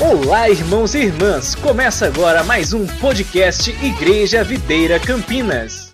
Olá, 0.00 0.48
irmãos 0.48 0.94
e 0.94 0.98
irmãs! 0.98 1.56
Começa 1.56 2.06
agora 2.06 2.44
mais 2.44 2.72
um 2.72 2.86
podcast 3.00 3.68
Igreja 3.84 4.44
Videira 4.44 5.00
Campinas. 5.00 5.90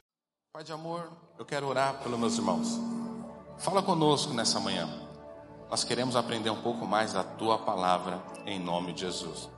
Pai 0.52 0.62
de 0.62 0.72
amor, 0.72 1.10
eu 1.38 1.44
quero 1.46 1.66
orar 1.66 1.94
pelos 2.02 2.18
meus 2.18 2.36
irmãos. 2.36 2.78
Fala 3.56 3.82
conosco 3.82 4.34
nessa 4.34 4.60
manhã. 4.60 4.86
Nós 5.70 5.84
queremos 5.84 6.16
aprender 6.16 6.50
um 6.50 6.60
pouco 6.60 6.86
mais 6.86 7.14
da 7.14 7.24
tua 7.24 7.56
palavra 7.56 8.22
em 8.44 8.60
nome 8.60 8.92
de 8.92 9.00
Jesus. 9.00 9.48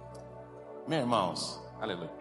Meus 0.86 1.02
irmãos, 1.02 1.60
aleluia. 1.80 2.12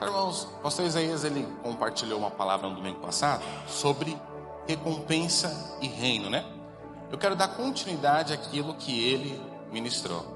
Irmãos, 0.00 0.48
pastor 0.62 0.86
Isaías 0.86 1.24
ele 1.24 1.44
compartilhou 1.64 2.20
uma 2.20 2.30
palavra 2.30 2.68
no 2.68 2.76
domingo 2.76 3.00
passado 3.00 3.42
sobre 3.66 4.16
recompensa 4.68 5.76
e 5.82 5.88
reino, 5.88 6.30
né? 6.30 6.44
Eu 7.10 7.18
quero 7.18 7.34
dar 7.34 7.48
continuidade 7.48 8.32
àquilo 8.32 8.74
que 8.74 9.02
ele 9.04 9.42
ministrou. 9.72 10.33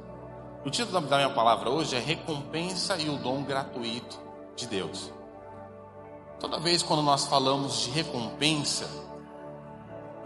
O 0.65 0.71
título 0.71 1.01
da 1.01 1.17
minha 1.17 1.31
palavra 1.31 1.71
hoje 1.71 1.95
é 1.95 2.01
Recompensa 2.01 2.97
e 2.97 3.09
o 3.09 3.17
Dom 3.17 3.45
Gratuito 3.45 4.19
de 4.57 4.67
Deus. 4.67 5.13
Toda 6.41 6.59
vez 6.59 6.83
quando 6.83 7.03
nós 7.03 7.27
falamos 7.27 7.81
de 7.81 7.91
recompensa, 7.91 8.89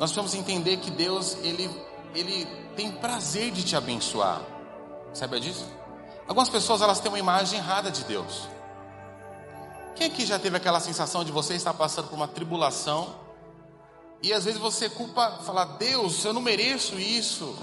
nós 0.00 0.10
precisamos 0.10 0.34
entender 0.34 0.78
que 0.78 0.90
Deus, 0.90 1.36
ele, 1.42 1.70
ele 2.14 2.46
tem 2.74 2.90
prazer 2.92 3.50
de 3.50 3.62
te 3.62 3.76
abençoar. 3.76 4.40
Sabe 5.12 5.38
disso? 5.38 5.66
Algumas 6.26 6.48
pessoas 6.48 6.80
elas 6.80 6.98
têm 6.98 7.10
uma 7.10 7.18
imagem 7.18 7.58
errada 7.58 7.90
de 7.90 8.02
Deus. 8.04 8.48
Quem 9.94 10.06
aqui 10.06 10.24
já 10.24 10.38
teve 10.38 10.56
aquela 10.56 10.80
sensação 10.80 11.24
de 11.24 11.30
você 11.30 11.54
estar 11.54 11.74
passando 11.74 12.08
por 12.08 12.16
uma 12.16 12.28
tribulação 12.28 13.14
e 14.22 14.32
às 14.32 14.44
vezes 14.44 14.58
você 14.58 14.88
culpa, 14.88 15.38
fala, 15.44 15.64
Deus, 15.64 16.24
eu 16.24 16.32
não 16.32 16.40
mereço 16.40 16.98
isso. 16.98 17.54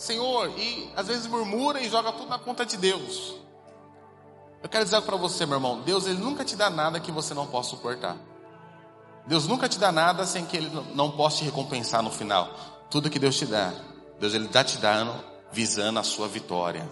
Senhor, 0.00 0.50
e 0.58 0.90
às 0.96 1.08
vezes 1.08 1.26
murmura 1.26 1.78
e 1.78 1.90
joga 1.90 2.10
tudo 2.10 2.30
na 2.30 2.38
conta 2.38 2.64
de 2.64 2.78
Deus. 2.78 3.34
Eu 4.62 4.68
quero 4.68 4.82
dizer 4.82 5.02
para 5.02 5.14
você, 5.14 5.44
meu 5.44 5.56
irmão, 5.56 5.82
Deus 5.82 6.06
ele 6.06 6.18
nunca 6.18 6.42
te 6.42 6.56
dá 6.56 6.70
nada 6.70 6.98
que 6.98 7.12
você 7.12 7.34
não 7.34 7.46
possa 7.46 7.70
suportar. 7.70 8.16
Deus 9.26 9.46
nunca 9.46 9.68
te 9.68 9.78
dá 9.78 9.92
nada 9.92 10.24
sem 10.24 10.46
que 10.46 10.56
ele 10.56 10.70
não 10.94 11.10
possa 11.10 11.38
te 11.38 11.44
recompensar 11.44 12.02
no 12.02 12.10
final. 12.10 12.50
Tudo 12.88 13.10
que 13.10 13.18
Deus 13.18 13.36
te 13.36 13.44
dá, 13.44 13.74
Deus 14.18 14.32
ele 14.32 14.46
está 14.46 14.64
te 14.64 14.78
dando 14.78 15.22
visando 15.52 15.98
a 15.98 16.02
sua 16.02 16.26
vitória. 16.26 16.90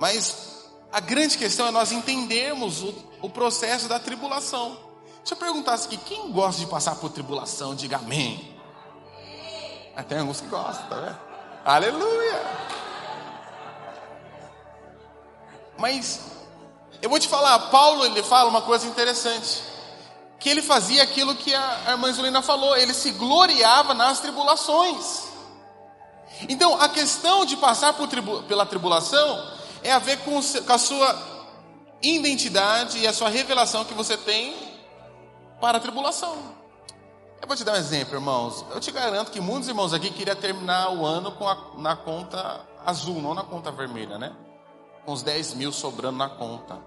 Mas 0.00 0.66
a 0.90 0.98
grande 0.98 1.38
questão 1.38 1.68
é 1.68 1.70
nós 1.70 1.92
entendermos 1.92 2.82
o, 2.82 2.92
o 3.22 3.30
processo 3.30 3.88
da 3.88 4.00
tribulação. 4.00 4.76
Se 5.24 5.32
eu 5.32 5.38
perguntasse 5.38 5.86
aqui, 5.86 5.96
quem 5.96 6.32
gosta 6.32 6.60
de 6.60 6.66
passar 6.66 6.96
por 6.96 7.10
tribulação, 7.10 7.72
diga 7.72 7.98
amém. 7.98 8.55
Tem 10.02 10.18
alguns 10.18 10.40
que 10.40 10.48
gostam, 10.48 10.86
tá 10.88 10.96
vendo? 10.96 11.18
Aleluia! 11.64 12.42
Mas 15.78 16.20
eu 17.02 17.10
vou 17.10 17.18
te 17.18 17.28
falar, 17.28 17.58
Paulo 17.70 18.04
ele 18.04 18.22
fala 18.22 18.48
uma 18.48 18.62
coisa 18.62 18.86
interessante. 18.86 19.62
Que 20.38 20.48
ele 20.48 20.62
fazia 20.62 21.02
aquilo 21.02 21.34
que 21.34 21.54
a 21.54 21.92
irmã 21.92 22.12
Zulina 22.12 22.42
falou, 22.42 22.76
ele 22.76 22.94
se 22.94 23.10
gloriava 23.12 23.94
nas 23.94 24.20
tribulações. 24.20 25.24
Então 26.48 26.80
a 26.80 26.88
questão 26.88 27.44
de 27.44 27.56
passar 27.56 27.94
tribu, 27.94 28.42
pela 28.42 28.66
tribulação 28.66 29.50
é 29.82 29.92
a 29.92 29.98
ver 29.98 30.18
com, 30.18 30.40
com 30.42 30.72
a 30.72 30.78
sua 30.78 31.16
identidade 32.02 32.98
e 32.98 33.06
a 33.06 33.12
sua 33.12 33.28
revelação 33.28 33.84
que 33.84 33.94
você 33.94 34.16
tem 34.16 34.54
para 35.60 35.78
a 35.78 35.80
tribulação. 35.80 36.55
Eu 37.40 37.46
vou 37.46 37.56
te 37.56 37.64
dar 37.64 37.72
um 37.72 37.76
exemplo, 37.76 38.14
irmãos. 38.14 38.64
Eu 38.70 38.80
te 38.80 38.90
garanto 38.90 39.30
que 39.30 39.40
muitos 39.40 39.68
irmãos 39.68 39.92
aqui 39.92 40.10
queriam 40.10 40.36
terminar 40.36 40.90
o 40.90 41.04
ano 41.04 41.32
com 41.32 41.46
a, 41.46 41.56
na 41.76 41.94
conta 41.94 42.64
azul, 42.84 43.20
não 43.20 43.34
na 43.34 43.42
conta 43.42 43.70
vermelha, 43.70 44.18
né? 44.18 44.34
Com 45.04 45.12
os 45.12 45.22
10 45.22 45.54
mil 45.54 45.72
sobrando 45.72 46.16
na 46.16 46.28
conta. 46.28 46.78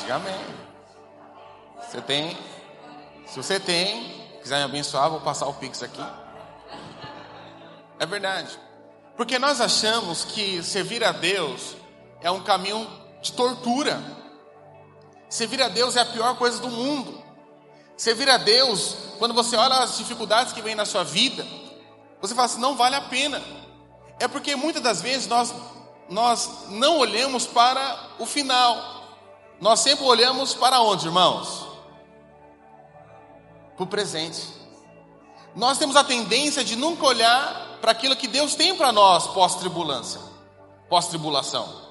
Diga 0.00 0.14
amém. 0.14 0.40
Você 1.82 2.00
tem? 2.00 2.38
Se 3.26 3.36
você 3.36 3.60
tem, 3.60 4.26
quiser 4.42 4.58
me 4.58 4.64
abençoar, 4.64 5.10
vou 5.10 5.20
passar 5.20 5.46
o 5.46 5.54
Pix 5.54 5.82
aqui. 5.82 6.04
É 7.98 8.06
verdade. 8.06 8.58
Porque 9.16 9.38
nós 9.38 9.60
achamos 9.60 10.24
que 10.24 10.62
servir 10.62 11.04
a 11.04 11.12
Deus 11.12 11.76
é 12.22 12.30
um 12.30 12.42
caminho 12.42 12.86
de 13.20 13.32
tortura. 13.32 14.00
Servir 15.30 15.62
a 15.62 15.68
Deus 15.68 15.94
é 15.94 16.00
a 16.00 16.06
pior 16.06 16.36
coisa 16.36 16.58
do 16.58 16.68
mundo. 16.68 17.22
Servir 17.96 18.28
a 18.28 18.36
Deus, 18.36 18.96
quando 19.18 19.32
você 19.32 19.56
olha 19.56 19.76
as 19.76 19.96
dificuldades 19.96 20.52
que 20.52 20.60
vem 20.60 20.74
na 20.74 20.84
sua 20.84 21.04
vida, 21.04 21.46
você 22.20 22.34
fala 22.34 22.46
assim: 22.46 22.60
não 22.60 22.76
vale 22.76 22.96
a 22.96 23.02
pena. 23.02 23.40
É 24.18 24.26
porque 24.26 24.56
muitas 24.56 24.82
das 24.82 25.00
vezes 25.00 25.28
nós, 25.28 25.54
nós 26.08 26.50
não 26.70 26.98
olhamos 26.98 27.46
para 27.46 28.08
o 28.18 28.26
final. 28.26 29.04
Nós 29.60 29.80
sempre 29.80 30.04
olhamos 30.04 30.52
para 30.52 30.80
onde, 30.80 31.06
irmãos? 31.06 31.66
Para 33.76 33.84
o 33.84 33.86
presente. 33.86 34.48
Nós 35.54 35.78
temos 35.78 35.94
a 35.94 36.02
tendência 36.02 36.64
de 36.64 36.74
nunca 36.74 37.06
olhar 37.06 37.78
para 37.80 37.92
aquilo 37.92 38.16
que 38.16 38.26
Deus 38.26 38.54
tem 38.54 38.74
para 38.76 38.90
nós 38.90 39.28
pós-tribulância, 39.28 40.20
pós-tribulação. 40.88 41.89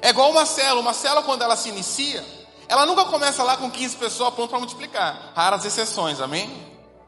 É 0.00 0.10
igual 0.10 0.30
uma 0.30 0.46
célula. 0.46 0.80
Uma 0.80 0.94
célula, 0.94 1.22
quando 1.22 1.42
ela 1.42 1.56
se 1.56 1.68
inicia, 1.68 2.24
ela 2.68 2.86
nunca 2.86 3.04
começa 3.06 3.42
lá 3.42 3.56
com 3.56 3.70
15 3.70 3.96
pessoas 3.96 4.34
pronto 4.34 4.50
para 4.50 4.58
multiplicar. 4.58 5.32
Raras 5.34 5.64
exceções, 5.64 6.20
amém? 6.20 6.50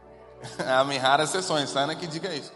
amém, 0.80 0.98
raras 0.98 1.30
exceções, 1.30 1.70
tá? 1.72 1.80
Ana 1.80 1.94
que 1.94 2.06
diga 2.06 2.34
isso. 2.34 2.52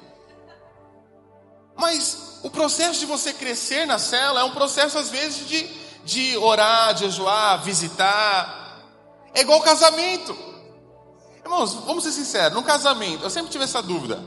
Mas 1.77 2.41
o 2.43 2.51
processo 2.51 3.01
de 3.01 3.07
você 3.07 3.33
crescer 3.33 3.87
na 3.87 3.99
célula 3.99 4.41
é 4.41 4.45
um 4.45 4.53
processo, 4.53 4.97
às 4.97 5.11
vezes, 5.11 5.47
de, 5.47 5.67
de 6.05 6.37
orar, 6.39 6.95
de 6.95 7.01
jejuar, 7.01 7.63
visitar. 7.63 8.81
É 9.35 9.41
igual 9.41 9.61
casamento. 9.61 10.37
Irmãos, 11.45 11.75
vamos 11.75 12.05
ser 12.05 12.13
sinceros, 12.13 12.55
no 12.55 12.63
casamento, 12.63 13.23
eu 13.23 13.29
sempre 13.29 13.51
tive 13.51 13.65
essa 13.65 13.83
dúvida. 13.83 14.23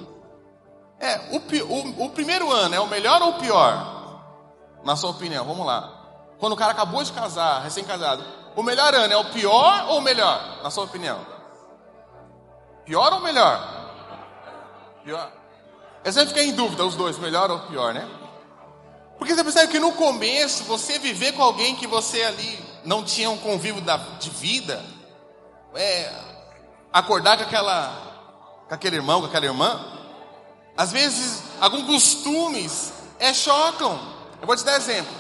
É, 1.00 1.20
o, 1.32 1.38
o, 1.38 2.06
o 2.06 2.10
primeiro 2.10 2.52
ano 2.52 2.76
é 2.76 2.80
o 2.80 2.88
melhor 2.88 3.22
ou 3.22 3.30
o 3.30 3.40
pior? 3.40 3.97
Na 4.84 4.96
sua 4.96 5.12
opinião, 5.12 5.46
vamos 5.46 5.66
lá. 5.66 5.94
Quando 6.40 6.54
o 6.54 6.58
cara 6.58 6.72
acabou 6.72 7.04
de 7.04 7.12
casar, 7.12 7.62
recém-casado, 7.62 8.24
o 8.56 8.64
melhor 8.64 8.94
ano 8.94 9.14
é 9.14 9.18
o 9.18 9.32
pior 9.32 9.88
ou 9.90 10.00
o 10.00 10.02
melhor? 10.02 10.60
Na 10.64 10.70
sua 10.70 10.86
opinião? 10.86 11.20
Pior 12.86 13.14
ou 13.14 13.20
melhor? 13.20 13.94
Pior. 15.04 15.32
Eu 16.04 16.14
sempre 16.14 16.30
fiquei 16.30 16.46
em 16.46 16.54
dúvida, 16.54 16.86
os 16.86 16.96
dois, 16.96 17.18
melhor 17.18 17.52
ou 17.52 17.60
pior, 17.60 17.94
né? 17.94 18.08
Porque 19.18 19.34
você 19.34 19.44
percebe 19.44 19.72
que 19.72 19.80
no 19.80 19.94
começo, 19.94 20.64
você 20.64 21.00
viver 21.00 21.34
com 21.34 21.44
alguém 21.44 21.76
que 21.76 21.88
você 21.88 22.24
ali 22.24 22.60
não 22.86 23.04
tinha 23.04 23.30
um 23.30 23.38
convívio 23.38 23.82
da, 23.82 23.98
de 23.98 24.30
vida, 24.30 24.84
é, 25.76 26.12
acordar 26.94 27.38
com, 27.38 27.44
aquela, 27.44 28.66
com 28.68 28.74
aquele 28.74 28.96
irmão, 28.96 29.22
com 29.22 29.28
aquela 29.28 29.46
irmã, 29.46 29.86
às 30.76 30.92
vezes 30.92 31.44
alguns 31.60 31.86
costumes 31.86 32.94
é, 33.20 33.34
chocam. 33.34 34.17
Eu 34.42 34.48
vou 34.48 34.56
te 34.56 34.64
dar 34.64 34.78
exemplo. 34.78 35.14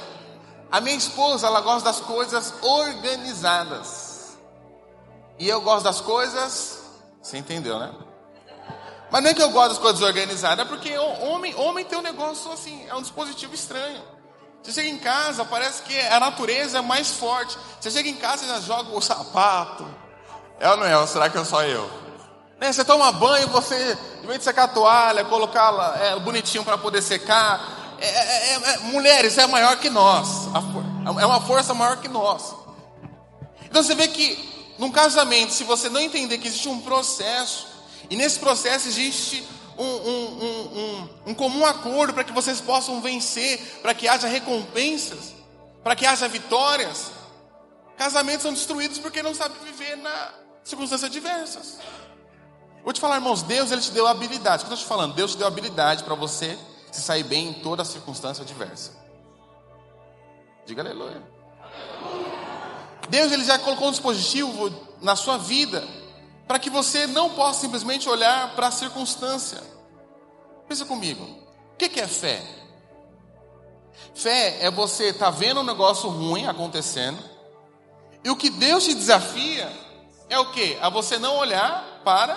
A 0.71 0.81
minha 0.81 0.97
esposa, 0.97 1.47
ela 1.47 1.61
gosta 1.61 1.89
das 1.89 2.01
coisas 2.01 2.53
organizadas. 2.61 4.37
E 5.39 5.47
eu 5.47 5.61
gosto 5.61 5.83
das 5.83 6.01
coisas. 6.01 6.79
Você 7.21 7.37
entendeu, 7.37 7.79
né? 7.79 7.93
Mas 9.09 9.23
não 9.23 9.29
é 9.29 9.33
que 9.33 9.41
eu 9.41 9.49
gosto 9.51 9.69
das 9.69 9.77
coisas 9.77 10.01
organizadas, 10.01 10.65
é 10.65 10.67
porque 10.67 10.97
homem, 10.97 11.55
homem 11.55 11.85
tem 11.85 11.97
um 11.97 12.01
negócio 12.01 12.51
assim, 12.51 12.85
é 12.87 12.93
um 12.93 13.01
dispositivo 13.01 13.53
estranho. 13.53 14.01
Você 14.61 14.73
chega 14.73 14.89
em 14.89 14.97
casa, 14.97 15.45
parece 15.45 15.81
que 15.83 15.97
a 15.97 16.19
natureza 16.19 16.79
é 16.79 16.81
mais 16.81 17.11
forte. 17.11 17.57
Você 17.79 17.89
chega 17.89 18.09
em 18.09 18.15
casa 18.15 18.43
e 18.43 18.49
já 18.49 18.59
joga 18.59 18.93
o 18.93 19.01
sapato. 19.01 19.87
É 20.59 20.69
ou 20.69 20.77
não 20.77 20.85
é? 20.85 20.97
Ou 20.97 21.07
será 21.07 21.29
que 21.29 21.37
é 21.37 21.43
só 21.45 21.63
eu? 21.63 21.89
Né? 22.59 22.73
Você 22.73 22.83
toma 22.83 23.11
banho, 23.13 23.47
você, 23.47 23.97
em 24.21 24.27
vez 24.27 24.39
de 24.39 24.43
secar 24.43 24.63
a 24.63 24.67
toalha, 24.67 25.23
colocar 25.23 26.01
é, 26.01 26.19
bonitinho 26.19 26.65
para 26.65 26.77
poder 26.77 27.01
secar, 27.01 27.76
é 27.99 28.07
é, 28.07 28.53
é, 28.53 28.73
é, 28.73 28.77
mulheres, 28.79 29.37
é 29.37 29.47
maior 29.47 29.77
que 29.77 29.89
nós. 29.89 30.47
É 31.19 31.25
uma 31.25 31.41
força 31.41 31.73
maior 31.73 31.97
que 31.97 32.07
nós. 32.07 32.55
Então 33.65 33.83
você 33.83 33.95
vê 33.95 34.07
que 34.07 34.47
num 34.77 34.91
casamento, 34.91 35.51
se 35.53 35.63
você 35.63 35.89
não 35.89 35.99
entender 35.99 36.37
que 36.37 36.47
existe 36.47 36.69
um 36.69 36.79
processo, 36.81 37.67
e 38.09 38.15
nesse 38.15 38.39
processo 38.39 38.87
existe 38.87 39.47
um, 39.77 39.85
um, 39.85 40.43
um, 40.75 41.09
um 41.27 41.33
comum 41.33 41.65
acordo 41.65 42.13
para 42.13 42.23
que 42.23 42.31
vocês 42.31 42.61
possam 42.61 43.01
vencer, 43.01 43.59
para 43.81 43.93
que 43.93 44.07
haja 44.07 44.27
recompensas, 44.27 45.33
para 45.83 45.95
que 45.95 46.05
haja 46.05 46.27
vitórias. 46.27 47.11
Casamentos 47.97 48.43
são 48.43 48.53
destruídos 48.53 48.99
porque 48.99 49.23
não 49.23 49.33
sabem 49.33 49.57
viver 49.63 49.97
na 49.97 50.31
circunstâncias 50.63 51.09
diversas. 51.09 51.77
Vou 52.83 52.93
te 52.93 53.01
falar, 53.01 53.15
irmãos, 53.15 53.41
Deus 53.41 53.71
ele 53.71 53.81
te 53.81 53.91
deu 53.91 54.07
habilidade. 54.07 54.63
O 54.63 54.67
que 54.67 54.71
eu 54.71 54.75
estou 54.75 54.85
te 54.85 54.89
falando? 54.89 55.13
Deus 55.13 55.31
te 55.31 55.37
deu 55.37 55.47
habilidade 55.47 56.03
para 56.03 56.15
você 56.15 56.57
se 56.91 57.01
sair 57.01 57.23
bem 57.23 57.49
em 57.49 57.53
toda 57.53 57.85
circunstância 57.85 58.43
adversa. 58.43 58.91
Diga 60.65 60.81
aleluia. 60.81 61.21
Deus 63.09 63.31
ele 63.31 63.45
já 63.45 63.57
colocou 63.59 63.87
um 63.87 63.91
dispositivo 63.91 64.71
na 65.01 65.15
sua 65.15 65.37
vida 65.37 65.87
para 66.47 66.59
que 66.59 66.69
você 66.69 67.07
não 67.07 67.29
possa 67.31 67.61
simplesmente 67.61 68.07
olhar 68.09 68.55
para 68.55 68.67
a 68.67 68.71
circunstância, 68.71 69.61
Pensa 70.67 70.85
comigo. 70.85 71.23
O 71.23 71.77
que 71.77 71.99
é 71.99 72.07
fé? 72.07 72.43
Fé 74.13 74.57
é 74.61 74.69
você 74.69 75.09
estar 75.09 75.25
tá 75.25 75.31
vendo 75.31 75.61
um 75.61 75.63
negócio 75.63 76.09
ruim 76.09 76.45
acontecendo. 76.45 77.17
E 78.23 78.29
o 78.29 78.35
que 78.35 78.49
Deus 78.49 78.83
te 78.83 78.93
desafia 78.93 79.71
é 80.29 80.37
o 80.37 80.51
que? 80.51 80.77
A 80.81 80.89
você 80.89 81.17
não 81.17 81.37
olhar 81.37 82.01
para 82.03 82.35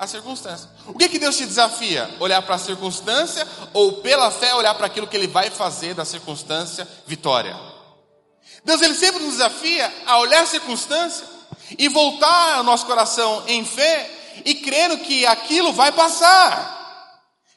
a 0.00 0.06
circunstância. 0.06 0.66
O 0.86 0.94
que, 0.94 1.10
que 1.10 1.18
Deus 1.18 1.36
te 1.36 1.44
desafia? 1.44 2.08
Olhar 2.18 2.40
para 2.40 2.54
a 2.54 2.58
circunstância 2.58 3.46
ou 3.74 4.00
pela 4.00 4.30
fé 4.30 4.54
olhar 4.54 4.74
para 4.74 4.86
aquilo 4.86 5.06
que 5.06 5.14
Ele 5.14 5.26
vai 5.26 5.50
fazer 5.50 5.92
da 5.92 6.06
circunstância 6.06 6.88
vitória? 7.06 7.54
Deus 8.64 8.80
ele 8.80 8.94
sempre 8.94 9.22
nos 9.22 9.32
desafia 9.32 9.92
a 10.06 10.18
olhar 10.18 10.42
a 10.42 10.46
circunstância 10.46 11.26
e 11.78 11.86
voltar 11.88 12.60
o 12.60 12.62
nosso 12.62 12.86
coração 12.86 13.44
em 13.46 13.64
fé 13.64 14.10
e 14.44 14.54
crendo 14.54 14.98
que 14.98 15.26
aquilo 15.26 15.72
vai 15.72 15.92
passar. 15.92 16.78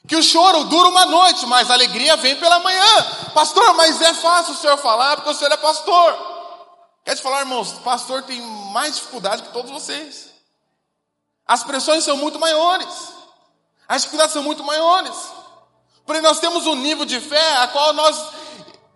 Que 0.06 0.16
o 0.16 0.22
choro 0.22 0.64
dura 0.64 0.88
uma 0.88 1.06
noite, 1.06 1.46
mas 1.46 1.70
a 1.70 1.74
alegria 1.74 2.14
vem 2.16 2.36
pela 2.36 2.58
manhã. 2.58 3.06
Pastor, 3.32 3.74
mas 3.74 4.00
é 4.02 4.12
fácil 4.12 4.52
o 4.52 4.56
senhor 4.56 4.76
falar 4.76 5.16
porque 5.16 5.30
o 5.30 5.34
senhor 5.34 5.52
é 5.52 5.56
pastor. 5.56 6.14
Quer 7.04 7.16
te 7.16 7.22
falar, 7.22 7.40
irmãos, 7.40 7.72
pastor 7.84 8.22
tem 8.22 8.40
mais 8.72 8.96
dificuldade 8.96 9.42
que 9.42 9.52
todos 9.52 9.70
vocês. 9.70 10.23
As 11.46 11.62
pressões 11.62 12.04
são 12.04 12.16
muito 12.16 12.38
maiores. 12.38 13.12
As 13.86 14.02
dificuldades 14.02 14.32
são 14.32 14.42
muito 14.42 14.64
maiores. 14.64 15.14
Porém, 16.06 16.22
nós 16.22 16.40
temos 16.40 16.66
um 16.66 16.74
nível 16.74 17.04
de 17.04 17.20
fé 17.20 17.56
a 17.58 17.68
qual 17.68 17.92
nós 17.92 18.32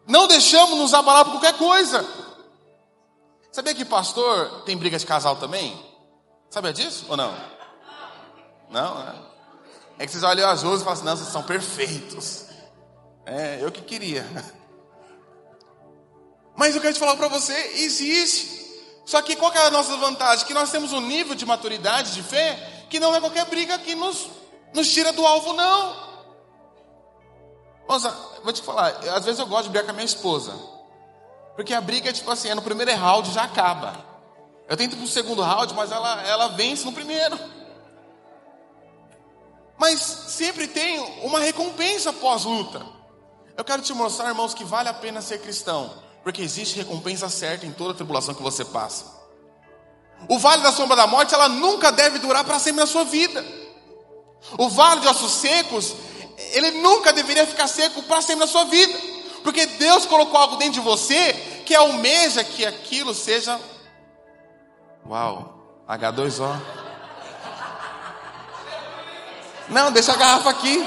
não 0.07 0.27
deixamos 0.27 0.79
nos 0.79 0.95
abalar 0.95 1.25
por 1.25 1.33
qualquer 1.33 1.57
coisa. 1.57 2.07
Sabia 3.53 3.75
que 3.75 3.85
pastor 3.85 4.63
tem 4.63 4.77
briga 4.77 4.99
de 4.99 5.07
casal 5.07 5.37
também? 5.37 5.79
Sabia 6.51 6.73
disso 6.73 7.07
ou 7.09 7.17
não? 7.17 7.35
Não, 8.71 9.05
né? 9.05 9.15
É 9.99 10.07
que 10.07 10.13
vocês 10.13 10.23
olham 10.23 10.49
as 10.49 10.63
duas 10.63 10.81
e 10.81 10.85
falam 10.85 10.95
assim, 10.95 11.05
não, 11.05 11.17
vocês 11.17 11.29
são 11.29 11.43
perfeitos. 11.43 12.45
É, 13.27 13.59
eu 13.61 13.71
que 13.73 13.83
queria. 13.83 14.25
Mas 16.57 16.75
eu 16.75 16.81
quero 16.81 16.95
te 16.95 17.01
falar 17.01 17.17
para 17.17 17.29
você, 17.29 17.55
existe. 17.75 18.58
Só 19.09 19.23
que 19.23 19.37
qual 19.37 19.51
é 19.55 19.67
a 19.67 19.71
nossa 19.71 19.97
vantagem? 19.97 20.45
Que 20.47 20.53
nós 20.53 20.71
temos 20.71 20.93
um 20.93 21.01
nível 21.01 21.35
de 21.35 21.47
maturidade, 21.47 22.13
de 22.13 22.23
fé, 22.23 22.85
que 22.91 23.01
não 23.01 23.17
é 23.17 23.21
qualquer 23.21 23.47
briga 23.47 23.79
que 23.79 23.95
nos, 23.95 24.29
nos 24.75 24.93
tira 24.93 25.15
do 25.15 25.27
alvo, 25.27 25.55
não. 25.55 25.97
Moça, 27.89 28.15
vou 28.45 28.53
te 28.53 28.61
falar, 28.61 28.89
às 29.15 29.25
vezes 29.25 29.41
eu 29.41 29.47
gosto 29.47 29.63
de 29.63 29.71
brigar 29.71 29.87
com 29.87 29.93
a 29.93 29.95
minha 29.95 30.05
esposa. 30.05 30.55
Porque 31.57 31.73
a 31.73 31.81
briga 31.81 32.11
é 32.11 32.13
tipo 32.13 32.31
assim, 32.31 32.51
é 32.51 32.55
no 32.55 32.61
primeiro 32.61 32.95
round 32.97 33.33
já 33.33 33.45
acaba. 33.45 33.97
Eu 34.69 34.77
tento 34.77 34.95
pro 34.95 35.07
segundo 35.07 35.41
round, 35.41 35.73
mas 35.73 35.91
ela, 35.91 36.23
ela 36.29 36.49
vence 36.49 36.85
no 36.85 36.93
primeiro. 36.93 37.41
Mas 39.79 40.01
sempre 40.03 40.69
tem 40.69 41.01
uma 41.23 41.41
recompensa 41.41 42.13
pós-luta. 42.13 42.85
Eu 43.57 43.65
quero 43.65 43.81
te 43.81 43.95
mostrar, 43.95 44.29
irmãos, 44.29 44.53
que 44.53 44.65
vale 44.65 44.91
a 44.91 44.95
pena 44.95 45.23
ser 45.23 45.41
cristão. 45.41 46.08
Porque 46.29 46.43
existe 46.43 46.77
recompensa 46.77 47.27
certa 47.31 47.65
em 47.65 47.73
toda 47.73 47.95
tribulação 47.95 48.35
que 48.35 48.43
você 48.43 48.63
passa. 48.63 49.07
O 50.29 50.39
vale 50.39 50.63
da 50.63 50.71
sombra 50.71 50.95
da 50.95 51.07
morte, 51.07 51.33
ela 51.33 51.49
nunca 51.49 51.91
deve 51.91 52.19
durar 52.19 52.45
para 52.45 52.59
sempre 52.59 52.81
na 52.81 52.87
sua 52.87 53.03
vida. 53.03 53.43
O 54.59 54.69
vale 54.69 55.01
de 55.01 55.09
ossos 55.09 55.33
secos, 55.33 55.95
ele 56.53 56.83
nunca 56.83 57.15
deveria 57.15 57.47
ficar 57.47 57.67
seco 57.67 58.03
para 58.03 58.21
sempre 58.21 58.41
na 58.41 58.47
sua 58.47 58.65
vida, 58.65 58.93
porque 59.43 59.65
Deus 59.65 60.05
colocou 60.05 60.39
algo 60.39 60.57
dentro 60.57 60.75
de 60.75 60.81
você 60.81 61.33
que 61.65 61.75
almeja 61.75 62.45
que 62.45 62.67
aquilo 62.67 63.15
seja. 63.15 63.59
Uau, 65.09 65.83
H2O. 65.89 66.61
Não, 69.71 69.91
deixa 69.91 70.13
a 70.13 70.17
garrafa 70.17 70.51
aqui. 70.51 70.87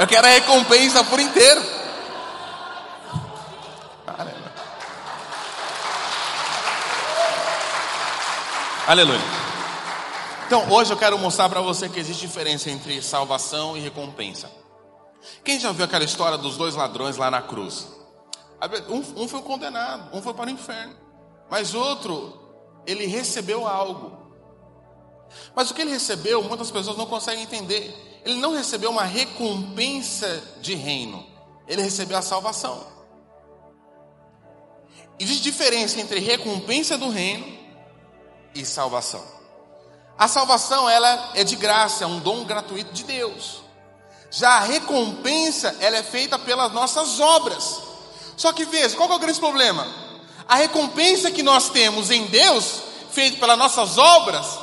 Eu 0.00 0.06
quero 0.08 0.26
a 0.26 0.30
recompensa 0.30 1.04
por 1.04 1.20
inteiro. 1.20 1.79
Aleluia. 8.86 9.20
Então, 10.46 10.68
hoje 10.72 10.92
eu 10.92 10.96
quero 10.96 11.18
mostrar 11.18 11.48
para 11.48 11.60
você 11.60 11.88
que 11.88 12.00
existe 12.00 12.26
diferença 12.26 12.70
entre 12.70 13.00
salvação 13.02 13.76
e 13.76 13.80
recompensa. 13.80 14.50
Quem 15.44 15.60
já 15.60 15.70
viu 15.70 15.84
aquela 15.84 16.02
história 16.02 16.38
dos 16.38 16.56
dois 16.56 16.74
ladrões 16.74 17.16
lá 17.16 17.30
na 17.30 17.42
cruz? 17.42 17.86
Um, 18.88 19.22
um 19.22 19.28
foi 19.28 19.42
condenado, 19.42 20.16
um 20.16 20.22
foi 20.22 20.34
para 20.34 20.46
o 20.46 20.50
inferno, 20.50 20.94
mas 21.50 21.74
outro, 21.74 22.40
ele 22.86 23.06
recebeu 23.06 23.66
algo. 23.66 24.18
Mas 25.54 25.70
o 25.70 25.74
que 25.74 25.82
ele 25.82 25.90
recebeu, 25.90 26.42
muitas 26.42 26.70
pessoas 26.70 26.96
não 26.96 27.06
conseguem 27.06 27.44
entender. 27.44 28.22
Ele 28.24 28.40
não 28.40 28.52
recebeu 28.52 28.90
uma 28.90 29.04
recompensa 29.04 30.42
de 30.60 30.74
reino, 30.74 31.24
ele 31.68 31.82
recebeu 31.82 32.16
a 32.16 32.22
salvação. 32.22 32.86
Existe 35.18 35.42
diferença 35.42 36.00
entre 36.00 36.18
recompensa 36.18 36.96
do 36.98 37.10
reino 37.10 37.59
e 38.54 38.64
salvação. 38.64 39.24
A 40.18 40.28
salvação 40.28 40.88
ela 40.88 41.30
é 41.34 41.42
de 41.42 41.56
graça, 41.56 42.04
é 42.04 42.06
um 42.06 42.18
dom 42.18 42.44
gratuito 42.44 42.92
de 42.92 43.04
Deus. 43.04 43.62
Já 44.30 44.50
a 44.50 44.60
recompensa, 44.60 45.74
ela 45.80 45.96
é 45.96 46.02
feita 46.02 46.38
pelas 46.38 46.70
nossas 46.72 47.18
obras. 47.18 47.80
Só 48.36 48.52
que 48.52 48.64
veja, 48.64 48.96
qual 48.96 49.10
é 49.10 49.14
o 49.14 49.18
grande 49.18 49.40
problema? 49.40 49.86
A 50.46 50.56
recompensa 50.56 51.30
que 51.30 51.42
nós 51.42 51.70
temos 51.70 52.10
em 52.10 52.26
Deus, 52.26 52.82
feita 53.10 53.38
pelas 53.38 53.58
nossas 53.58 53.98
obras, 53.98 54.58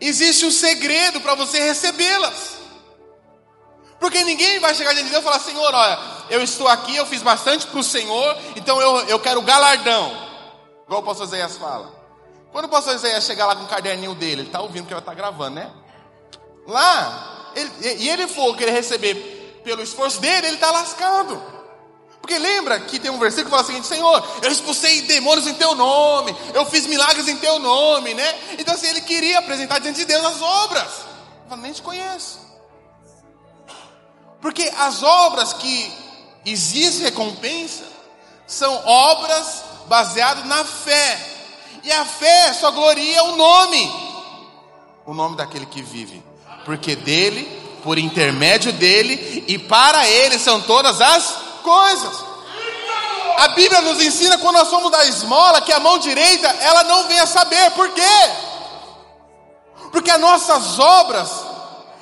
existe 0.00 0.44
um 0.44 0.50
segredo 0.50 1.20
para 1.20 1.34
você 1.34 1.60
recebê-las. 1.60 2.58
Porque 3.98 4.22
ninguém 4.24 4.58
vai 4.58 4.74
chegar 4.74 4.92
diante 4.92 5.06
de 5.06 5.12
Deus 5.12 5.22
e 5.22 5.24
falar: 5.24 5.40
Senhor, 5.40 5.74
olha, 5.74 5.98
eu 6.28 6.42
estou 6.42 6.68
aqui, 6.68 6.96
eu 6.96 7.06
fiz 7.06 7.22
bastante 7.22 7.66
para 7.66 7.80
o 7.80 7.84
Senhor, 7.84 8.36
então 8.56 8.80
eu, 8.80 9.00
eu 9.08 9.20
quero 9.20 9.40
galardão. 9.42 10.10
Igual 10.86 11.00
o 11.00 11.04
pastor 11.04 11.26
Isaías 11.26 11.56
fala. 11.56 12.01
Quando 12.52 12.66
o 12.66 12.68
pastor 12.68 12.94
Isaías 12.94 13.24
chegar 13.24 13.46
lá 13.46 13.56
com 13.56 13.64
o 13.64 13.68
caderninho 13.68 14.14
dele, 14.14 14.42
ele 14.42 14.48
está 14.48 14.60
ouvindo 14.60 14.86
que 14.86 14.92
ela 14.92 15.00
está 15.00 15.14
gravando, 15.14 15.56
né? 15.56 15.70
Lá, 16.66 17.50
ele, 17.56 17.70
e 17.98 18.08
ele 18.08 18.28
for 18.28 18.54
querer 18.56 18.72
receber 18.72 19.60
pelo 19.64 19.82
esforço 19.82 20.20
dele, 20.20 20.48
ele 20.48 20.56
está 20.56 20.70
lascado. 20.70 21.42
Porque 22.20 22.38
lembra 22.38 22.78
que 22.78 23.00
tem 23.00 23.10
um 23.10 23.18
versículo 23.18 23.46
que 23.46 23.50
fala 23.50 23.62
o 23.62 23.66
seguinte: 23.66 23.86
Senhor, 23.86 24.24
eu 24.42 24.52
expulsei 24.52 25.02
demônios 25.02 25.46
em 25.46 25.54
teu 25.54 25.74
nome, 25.74 26.36
eu 26.54 26.64
fiz 26.66 26.86
milagres 26.86 27.26
em 27.26 27.36
teu 27.38 27.58
nome, 27.58 28.14
né? 28.14 28.38
Então, 28.58 28.74
assim, 28.74 28.86
ele 28.86 29.00
queria 29.00 29.40
apresentar 29.40 29.80
diante 29.80 29.96
de 29.96 30.04
Deus 30.04 30.24
as 30.24 30.40
obras. 30.40 30.84
Eu 31.44 31.48
falo, 31.48 31.62
nem 31.62 31.72
te 31.72 31.82
conheço. 31.82 32.38
Porque 34.40 34.70
as 34.78 35.02
obras 35.02 35.52
que 35.52 35.92
existe 36.44 37.02
recompensa 37.02 37.84
são 38.46 38.72
obras 38.86 39.64
baseadas 39.86 40.44
na 40.44 40.64
fé. 40.64 41.31
E 41.82 41.90
a 41.90 42.04
fé 42.04 42.52
só 42.52 42.70
gloria 42.70 43.24
o 43.24 43.36
nome, 43.36 43.92
o 45.04 45.14
nome 45.14 45.36
daquele 45.36 45.66
que 45.66 45.82
vive 45.82 46.22
porque 46.64 46.96
dele, 46.96 47.44
por 47.82 47.98
intermédio 47.98 48.72
dele 48.72 49.44
e 49.48 49.58
para 49.58 50.08
ele 50.08 50.38
são 50.38 50.60
todas 50.60 51.00
as 51.00 51.36
coisas. 51.62 52.24
A 53.38 53.48
Bíblia 53.48 53.80
nos 53.80 54.00
ensina 54.00 54.38
quando 54.38 54.56
nós 54.56 54.68
somos 54.68 54.90
da 54.90 55.04
esmola 55.06 55.60
que 55.60 55.72
a 55.72 55.80
mão 55.80 55.98
direita 55.98 56.46
ela 56.60 56.84
não 56.84 57.08
vem 57.08 57.18
a 57.18 57.26
saber, 57.26 57.70
por 57.72 57.88
quê? 57.90 58.30
Porque 59.90 60.10
as 60.10 60.20
nossas 60.20 60.78
obras 60.78 61.30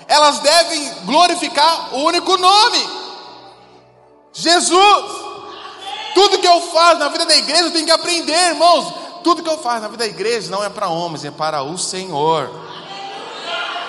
elas 0.06 0.40
devem 0.40 0.92
glorificar 1.04 1.94
o 1.94 1.98
único 2.04 2.36
nome, 2.36 2.90
Jesus. 4.32 5.30
Tudo 6.12 6.40
que 6.40 6.48
eu 6.48 6.60
faço 6.72 6.98
na 6.98 7.08
vida 7.08 7.24
da 7.24 7.36
igreja 7.36 7.64
eu 7.64 7.72
tenho 7.72 7.86
que 7.86 7.92
aprender, 7.92 8.48
irmãos. 8.48 8.92
Tudo 9.22 9.42
que 9.42 9.48
eu 9.48 9.58
faço 9.58 9.82
na 9.82 9.88
vida 9.88 10.04
da 10.04 10.06
igreja 10.06 10.50
não 10.50 10.62
é 10.64 10.68
para 10.68 10.88
homens, 10.88 11.24
é 11.24 11.30
para 11.30 11.62
o 11.62 11.76
Senhor. 11.76 12.50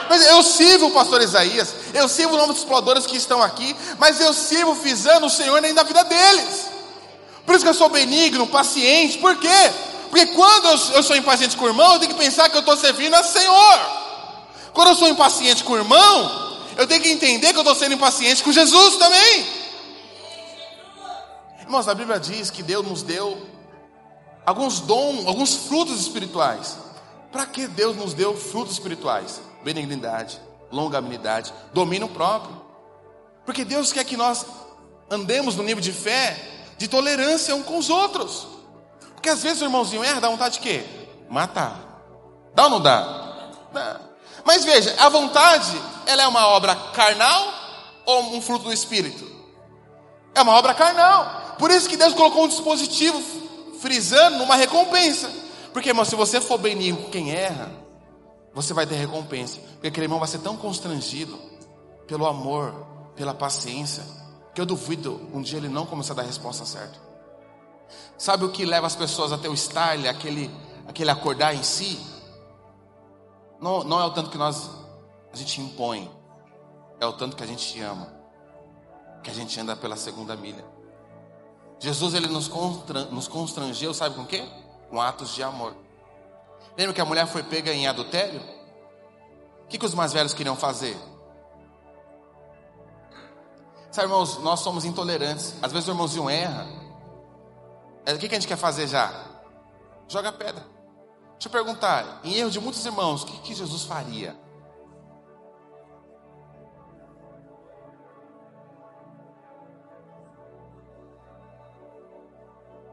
Mas 0.10 0.26
eu 0.26 0.44
sirvo 0.44 0.88
o 0.88 0.92
pastor 0.92 1.22
Isaías, 1.22 1.74
eu 1.94 2.08
sirvo 2.10 2.34
o 2.34 2.38
nome 2.38 2.50
dos 2.50 2.64
exploradores 2.64 3.06
que 3.06 3.16
estão 3.16 3.42
aqui, 3.42 3.76
mas 3.98 4.20
eu 4.20 4.34
sirvo 4.34 4.74
visando 4.74 5.28
o 5.28 5.30
Senhor 5.30 5.62
nem 5.62 5.74
da 5.74 5.84
vida 5.84 6.04
deles. 6.04 6.66
Por 7.46 7.56
isso 7.56 7.64
que 7.64 7.70
eu 7.70 7.74
sou 7.74 7.90
benigno, 7.90 8.46
paciente, 8.48 9.18
por 9.20 9.38
quê? 9.38 9.48
Porque 10.10 10.26
quando 10.28 10.66
eu, 10.66 10.96
eu 10.96 11.04
sou 11.04 11.16
impaciente 11.16 11.56
com 11.56 11.64
o 11.64 11.70
irmão, 11.70 11.94
eu 11.94 12.00
tenho 12.00 12.12
que 12.12 12.20
pensar 12.20 12.50
que 12.50 12.58
eu 12.58 12.60
estou 12.60 12.76
servindo 12.76 13.14
a 13.14 13.24
Senhor. 13.24 13.80
Quando 14.74 14.90
eu 14.90 14.96
sou 14.96 15.08
impaciente 15.08 15.64
com 15.64 15.74
o 15.74 15.78
irmão, 15.78 16.60
eu 16.78 16.86
tenho 16.86 17.02
que 17.02 17.10
entender 17.10 17.54
que 17.54 17.58
eu 17.58 17.62
estou 17.62 17.76
sendo 17.76 17.94
impaciente 17.94 18.44
com 18.44 18.52
Jesus 18.52 18.98
também. 18.98 19.46
Irmãos, 21.62 21.88
a 21.88 21.96
Bíblia 21.96 22.20
diz 22.20 22.50
que 22.50 22.62
Deus 22.62 22.86
nos 22.86 23.02
deu 23.02 23.42
alguns 24.46 24.80
dons, 24.80 25.26
alguns 25.26 25.56
frutos 25.56 26.00
espirituais. 26.00 26.78
Para 27.32 27.46
que 27.46 27.68
Deus 27.68 27.96
nos 27.96 28.14
deu 28.14 28.36
frutos 28.36 28.74
espirituais? 28.74 29.42
benignidade, 29.64 30.40
longanimidade, 30.72 31.54
domínio 31.74 32.10
próprio. 32.10 32.62
Porque 33.46 33.64
Deus 33.64 33.92
quer 33.92 34.04
que 34.04 34.18
nós 34.18 34.46
andemos 35.10 35.56
no 35.56 35.64
nível 35.64 35.82
de 35.82 35.92
fé, 35.92 36.38
de 36.78 36.88
tolerância 36.88 37.56
um 37.56 37.64
com 37.64 37.78
os 37.78 37.90
outros. 37.90 38.48
Porque 39.14 39.30
às 39.30 39.42
vezes 39.44 39.62
o 39.62 39.66
irmãozinho 39.66 40.04
erra, 40.04 40.20
dá 40.20 40.30
vontade 40.30 40.56
de 40.56 40.62
quê? 40.62 40.84
Matar. 41.30 41.80
Dá 42.54 42.66
ou 42.66 42.70
não 42.70 42.82
dá? 42.82 43.52
Dá. 43.72 44.00
Mas 44.44 44.64
veja, 44.66 44.96
a 45.00 45.10
vontade, 45.10 45.72
ela 46.06 46.24
é 46.24 46.28
uma 46.28 46.48
obra 46.48 46.76
carnal 46.76 47.54
ou 48.06 48.36
um 48.36 48.42
fruto 48.42 48.66
do 48.66 48.74
Espírito? 48.74 49.30
É 50.34 50.42
uma 50.42 50.54
obra 50.54 50.74
carnal. 50.74 51.56
Por 51.60 51.70
isso 51.70 51.88
que 51.88 51.98
Deus 51.98 52.14
colocou 52.14 52.46
um 52.46 52.48
dispositivo 52.48 53.22
frisando 53.82 54.38
numa 54.38 54.56
recompensa. 54.56 55.30
Porque, 55.74 55.90
irmão, 55.90 56.06
se 56.06 56.16
você 56.16 56.40
for 56.40 56.58
benigno 56.58 57.04
com 57.04 57.10
quem 57.10 57.32
erra, 57.32 57.72
você 58.54 58.74
vai 58.74 58.86
ter 58.86 58.96
recompensa. 58.96 59.60
Porque 59.74 59.88
aquele 59.88 60.06
irmão 60.06 60.20
vai 60.20 60.28
ser 60.28 60.40
tão 60.40 60.56
constrangido 60.56 61.38
pelo 62.08 62.26
amor, 62.26 62.74
pela 63.16 63.34
paciência, 63.34 64.04
que 64.54 64.62
eu 64.62 64.66
duvido 64.66 65.30
um 65.34 65.42
dia 65.42 65.58
ele 65.58 65.70
não 65.70 65.86
começar 65.86 66.14
a 66.14 66.18
dar 66.18 66.24
a 66.24 66.26
resposta 66.26 66.66
certa. 66.66 67.00
Sabe 68.18 68.46
o 68.46 68.52
que 68.52 68.66
leva 68.66 68.86
as 68.86 68.96
pessoas 68.96 69.32
até 69.32 69.50
o 69.50 69.56
style, 69.56 70.08
aquele, 70.08 70.52
aquele 70.88 71.10
acordar 71.10 71.56
em 71.56 71.64
si? 71.64 72.00
Não, 73.60 73.84
não 73.84 74.00
é 74.00 74.06
o 74.06 74.12
tanto 74.12 74.30
que 74.30 74.38
nós 74.38 74.70
a 75.32 75.38
gente 75.38 75.62
impõe, 75.62 76.12
é 77.00 77.06
o 77.06 77.14
tanto 77.14 77.36
que 77.36 77.44
a 77.44 77.48
gente 77.48 77.80
ama, 77.80 78.14
que 79.24 79.30
a 79.30 79.34
gente 79.34 79.58
anda 79.60 79.76
pela 79.76 79.96
segunda 79.96 80.36
milha. 80.36 80.66
Jesus 81.82 82.14
ele 82.14 82.28
nos, 82.28 82.48
nos 83.10 83.28
constrangeu, 83.28 83.94
sabe 83.94 84.16
com 84.16 84.26
quê? 84.26 84.48
Com 84.90 85.02
atos 85.02 85.34
de 85.34 85.42
amor. 85.42 85.76
Lembra 86.78 86.94
que 86.94 87.02
a 87.02 87.06
mulher 87.06 87.26
foi 87.28 87.42
pega 87.42 87.74
em 87.74 87.88
adultério? 87.88 88.40
O 89.64 89.68
que, 89.68 89.80
que 89.80 89.86
os 89.86 89.96
mais 89.96 90.14
velhos 90.14 90.34
queriam 90.34 90.56
fazer? 90.56 90.96
Sabe, 93.92 94.08
irmãos, 94.08 94.38
nós 94.38 94.60
somos 94.60 94.86
intolerantes. 94.86 95.56
Às 95.62 95.72
vezes 95.72 95.88
o 95.88 95.92
irmãozinho 95.92 96.30
erra. 96.30 96.68
O 98.08 98.18
que, 98.18 98.30
que 98.30 98.36
a 98.36 98.40
gente 98.40 98.48
quer 98.48 98.58
fazer 98.58 98.88
já? 98.88 99.26
Joga 100.08 100.32
pedra. 100.32 100.64
Deixa 101.34 101.48
eu 101.48 101.52
perguntar, 101.52 102.22
em 102.24 102.36
erro 102.36 102.52
de 102.52 102.60
muitos 102.60 102.86
irmãos, 102.86 103.24
o 103.24 103.26
que, 103.26 103.40
que 103.40 103.56
Jesus 103.56 103.84
faria? 103.84 104.40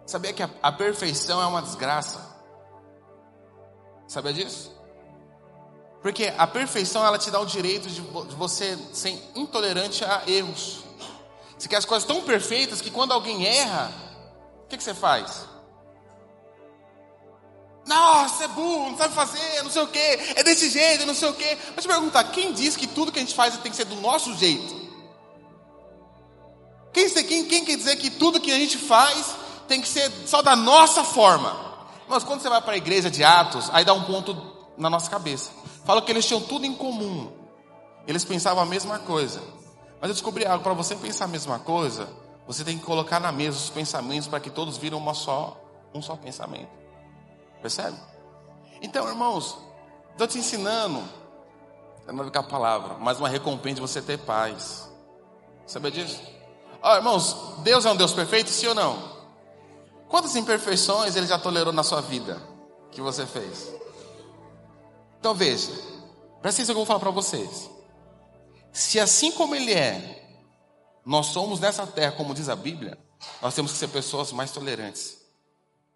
Sabia 0.09 0.33
que 0.33 0.43
a, 0.43 0.49
a 0.63 0.73
perfeição 0.73 1.43
é 1.43 1.45
uma 1.45 1.61
desgraça? 1.61 2.19
Sabia 4.07 4.33
disso? 4.33 4.73
Porque 6.01 6.33
a 6.39 6.47
perfeição 6.47 7.05
ela 7.05 7.19
te 7.19 7.31
dá 7.31 7.39
o 7.39 7.45
direito 7.45 7.91
de, 7.91 8.01
de 8.01 8.35
você 8.35 8.79
ser 8.95 9.11
intolerante 9.35 10.03
a 10.03 10.23
erros. 10.27 10.79
Você 11.59 11.69
quer 11.69 11.77
as 11.77 11.85
coisas 11.85 12.09
tão 12.09 12.23
perfeitas 12.23 12.81
que 12.81 12.91
quando 12.91 13.13
alguém 13.13 13.47
erra, 13.47 13.93
o 14.65 14.69
que, 14.69 14.79
que 14.79 14.83
você 14.83 14.95
faz? 14.95 15.45
Nossa, 17.85 18.45
é 18.45 18.49
burro, 18.49 18.93
não 18.93 18.97
sabe 18.97 19.13
fazer, 19.13 19.63
não 19.63 19.71
sei 19.71 19.83
o 19.83 19.89
que, 19.89 19.99
é 19.99 20.43
desse 20.43 20.71
jeito, 20.71 21.05
não 21.05 21.15
sei 21.15 21.29
o 21.29 21.35
que. 21.35 21.59
Mas 21.77 21.85
te 21.85 21.89
perguntar, 21.89 22.25
quem 22.25 22.55
diz 22.55 22.79
que 22.79 22.87
tudo 22.87 23.13
que 23.13 23.19
a 23.19 23.23
gente 23.23 23.35
faz 23.35 23.59
tem 23.59 23.71
que 23.71 23.77
ser 23.77 23.85
do 23.85 23.97
nosso 23.97 24.35
jeito? 24.37 24.75
Quem, 26.95 27.11
quem, 27.11 27.45
quem 27.45 27.65
quer 27.67 27.77
dizer 27.77 27.97
que 27.97 28.09
tudo 28.09 28.41
que 28.41 28.51
a 28.51 28.59
gente 28.59 28.79
faz 28.79 29.48
tem 29.69 29.81
que 29.81 29.89
ser 29.89 30.11
só 30.27 30.43
da 30.43 30.57
nossa 30.57 31.05
forma? 31.05 31.69
Mas 32.09 32.25
quando 32.25 32.41
você 32.41 32.49
vai 32.49 32.61
para 32.61 32.73
a 32.73 32.77
igreja 32.77 33.11
de 33.11 33.23
Atos, 33.23 33.71
aí 33.73 33.85
dá 33.85 33.93
um 33.93 34.03
ponto 34.03 34.37
na 34.77 34.89
nossa 34.89 35.11
cabeça. 35.11 35.51
Fala 35.85 36.01
que 36.01 36.11
eles 36.11 36.27
tinham 36.27 36.41
tudo 36.41 36.65
em 36.65 36.75
comum. 36.75 37.31
Eles 38.07 38.25
pensavam 38.25 38.63
a 38.63 38.67
mesma 38.67 38.99
coisa. 38.99 39.41
Mas 40.01 40.09
eu 40.09 40.15
descobri 40.15 40.47
algo, 40.47 40.65
para 40.65 40.73
você 40.73 40.97
pensar 40.97 41.27
a 41.27 41.29
mesma 41.29 41.59
coisa, 41.59 42.09
você 42.47 42.65
tem 42.65 42.79
que 42.79 42.85
colocar 42.85 43.21
na 43.21 43.31
mesa 43.31 43.59
os 43.59 43.69
pensamentos 43.69 44.27
para 44.27 44.41
que 44.41 44.49
todos 44.49 44.79
viram 44.79 44.97
uma 44.97 45.13
só, 45.13 45.61
um 45.93 46.01
só 46.01 46.17
pensamento. 46.17 46.71
Percebe? 47.61 47.97
Então, 48.81 49.07
irmãos, 49.09 49.59
estou 50.13 50.27
te 50.27 50.39
ensinando, 50.39 51.03
eu 52.07 52.13
não 52.13 52.19
vou 52.19 52.27
ficar 52.27 52.41
a 52.41 52.45
palavra, 52.45 52.95
mas 52.99 53.19
uma 53.19 53.29
recompensa 53.29 53.75
de 53.75 53.81
você 53.83 54.01
ter 54.01 54.19
paz. 54.19 54.89
Sabia 55.67 55.91
disso? 55.91 56.23
Ó, 56.81 56.93
oh, 56.93 56.97
irmãos, 56.97 57.37
Deus 57.59 57.85
é 57.85 57.91
um 57.91 57.97
Deus 57.97 58.13
perfeito, 58.15 58.49
sim 58.49 58.69
ou 58.69 58.75
não? 58.75 59.18
Quantas 60.09 60.37
imperfeições 60.37 61.17
Ele 61.17 61.27
já 61.27 61.39
tolerou 61.39 61.73
na 61.73 61.83
sua 61.83 62.01
vida 62.01 62.41
que 62.91 63.01
você 63.01 63.27
fez? 63.27 63.71
Então 65.21 65.35
veja, 65.35 65.71
presta 66.41 66.63
atenção 66.63 66.67
que 66.67 66.71
eu 66.71 66.75
vou 66.77 66.87
falar 66.87 67.01
para 67.01 67.11
vocês. 67.11 67.71
Se 68.73 68.99
assim 68.99 69.31
como 69.33 69.55
Ele 69.55 69.73
é, 69.73 70.19
nós 71.05 71.27
somos 71.27 71.61
nessa 71.61 71.87
terra, 71.87 72.13
como 72.13 72.35
diz 72.35 72.49
a 72.49 72.57
Bíblia, 72.57 72.99
nós 73.43 73.55
temos 73.55 73.73
que 73.73 73.79
ser 73.79 73.89
pessoas 73.89 74.33
mais 74.33 74.51
tolerantes, 74.51 75.19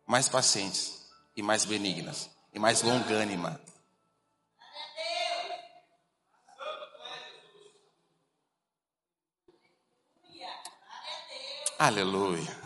mais 0.07 0.28
pacientes 0.28 1.07
e 1.37 1.42
mais 1.42 1.64
benignas 1.64 2.31
e 2.52 2.59
mais 2.59 2.83
longânima. 2.83 3.61
Aleluia. 11.78 12.62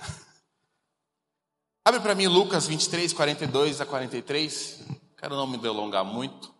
Abre 1.87 2.00
para 2.00 2.16
mim 2.16 2.26
Lucas 2.26 2.66
23, 2.66 3.12
42 3.12 3.81
a 3.81 3.87
43. 3.87 4.81
Quero 5.16 5.37
não 5.37 5.47
me 5.47 5.57
delongar 5.57 6.05
muito. 6.05 6.52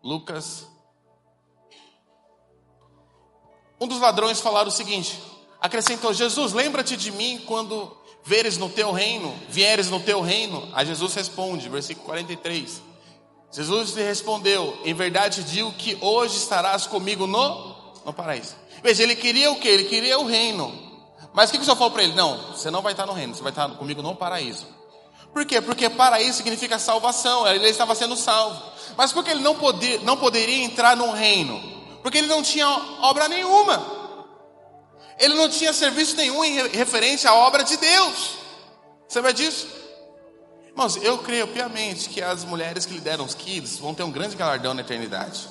Lucas. 0.00 0.68
Um 3.80 3.88
dos 3.88 3.98
ladrões 3.98 4.40
falaram 4.40 4.68
o 4.68 4.70
seguinte: 4.70 5.20
acrescentou, 5.60 6.14
Jesus, 6.14 6.52
lembra-te 6.52 6.96
de 6.96 7.10
mim 7.10 7.42
quando 7.48 7.96
veres 8.22 8.56
no 8.56 8.68
teu 8.68 8.92
reino, 8.92 9.34
vieres 9.48 9.90
no 9.90 9.98
teu 9.98 10.20
reino. 10.20 10.68
A 10.72 10.84
Jesus 10.84 11.12
responde, 11.14 11.68
versículo 11.68 12.06
43. 12.06 12.80
Jesus 13.50 13.90
lhe 13.94 14.04
respondeu: 14.04 14.78
Em 14.84 14.94
verdade 14.94 15.42
digo 15.42 15.72
que 15.72 15.98
hoje 16.00 16.36
estarás 16.36 16.86
comigo 16.86 17.26
no, 17.26 17.92
no 18.04 18.12
paraíso. 18.12 18.54
Veja, 18.84 19.02
ele 19.02 19.16
queria 19.16 19.50
o 19.50 19.58
que? 19.58 19.66
Ele 19.66 19.84
queria 19.86 20.16
o 20.16 20.24
reino. 20.24 20.93
Mas 21.32 21.48
o 21.48 21.52
que, 21.52 21.58
que 21.58 21.62
o 21.62 21.64
Senhor 21.64 21.76
falou 21.76 21.92
para 21.92 22.02
ele? 22.02 22.14
Não, 22.14 22.36
você 22.52 22.70
não 22.70 22.82
vai 22.82 22.92
estar 22.92 23.06
no 23.06 23.12
reino, 23.12 23.34
você 23.34 23.42
vai 23.42 23.50
estar 23.50 23.68
comigo 23.70 24.02
no 24.02 24.14
paraíso. 24.14 24.66
Por 25.32 25.44
quê? 25.44 25.60
Porque 25.60 25.90
paraíso 25.90 26.36
significa 26.36 26.78
salvação, 26.78 27.46
ele 27.48 27.68
estava 27.68 27.94
sendo 27.94 28.16
salvo. 28.16 28.62
Mas 28.96 29.12
por 29.12 29.24
que 29.24 29.30
ele 29.30 29.42
não, 29.42 29.56
poder, 29.56 30.00
não 30.02 30.16
poderia 30.16 30.64
entrar 30.64 30.96
no 30.96 31.10
reino? 31.10 31.60
Porque 32.02 32.18
ele 32.18 32.28
não 32.28 32.42
tinha 32.42 32.68
obra 33.00 33.28
nenhuma. 33.28 33.84
Ele 35.18 35.34
não 35.34 35.48
tinha 35.48 35.72
serviço 35.72 36.16
nenhum 36.16 36.44
em 36.44 36.68
referência 36.68 37.30
à 37.30 37.34
obra 37.34 37.64
de 37.64 37.76
Deus. 37.76 38.36
Sabe 39.08 39.32
disso? 39.32 39.66
Irmãos, 40.68 40.96
eu 40.96 41.18
creio 41.18 41.46
piamente 41.48 42.08
que 42.08 42.20
as 42.20 42.44
mulheres 42.44 42.84
que 42.84 42.94
lideram 42.94 43.24
os 43.24 43.34
kids 43.34 43.78
vão 43.78 43.94
ter 43.94 44.02
um 44.02 44.10
grande 44.10 44.36
galardão 44.36 44.74
na 44.74 44.82
eternidade. 44.82 45.48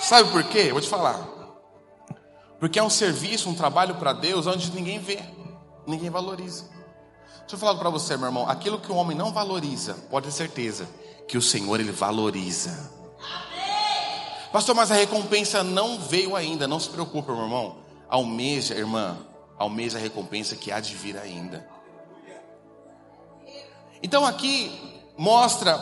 Sabe 0.00 0.30
por 0.30 0.44
quê? 0.44 0.70
Vou 0.72 0.80
te 0.80 0.88
falar. 0.88 1.35
Porque 2.58 2.78
é 2.78 2.82
um 2.82 2.90
serviço, 2.90 3.48
um 3.48 3.54
trabalho 3.54 3.96
para 3.96 4.12
Deus 4.12 4.46
onde 4.46 4.70
ninguém 4.72 4.98
vê, 4.98 5.18
ninguém 5.86 6.10
valoriza. 6.10 6.64
Deixa 7.40 7.54
eu 7.54 7.58
falar 7.58 7.78
para 7.78 7.90
você, 7.90 8.16
meu 8.16 8.26
irmão, 8.26 8.48
aquilo 8.48 8.80
que 8.80 8.90
o 8.90 8.96
homem 8.96 9.16
não 9.16 9.32
valoriza, 9.32 9.94
pode 10.10 10.26
ter 10.26 10.32
certeza 10.32 10.88
que 11.28 11.38
o 11.38 11.42
Senhor 11.42 11.78
ele 11.78 11.92
valoriza. 11.92 12.92
Pastor, 14.52 14.74
mas 14.74 14.90
a 14.90 14.94
recompensa 14.94 15.62
não 15.62 15.98
veio 15.98 16.34
ainda, 16.34 16.66
não 16.66 16.80
se 16.80 16.88
preocupe, 16.88 17.30
meu 17.30 17.42
irmão. 17.42 17.78
Almeja, 18.08 18.74
irmã, 18.74 19.18
almeja 19.58 19.98
a 19.98 20.00
recompensa 20.00 20.56
que 20.56 20.72
há 20.72 20.80
de 20.80 20.94
vir 20.94 21.18
ainda. 21.18 21.68
Então 24.02 24.24
aqui 24.24 25.02
mostra 25.16 25.78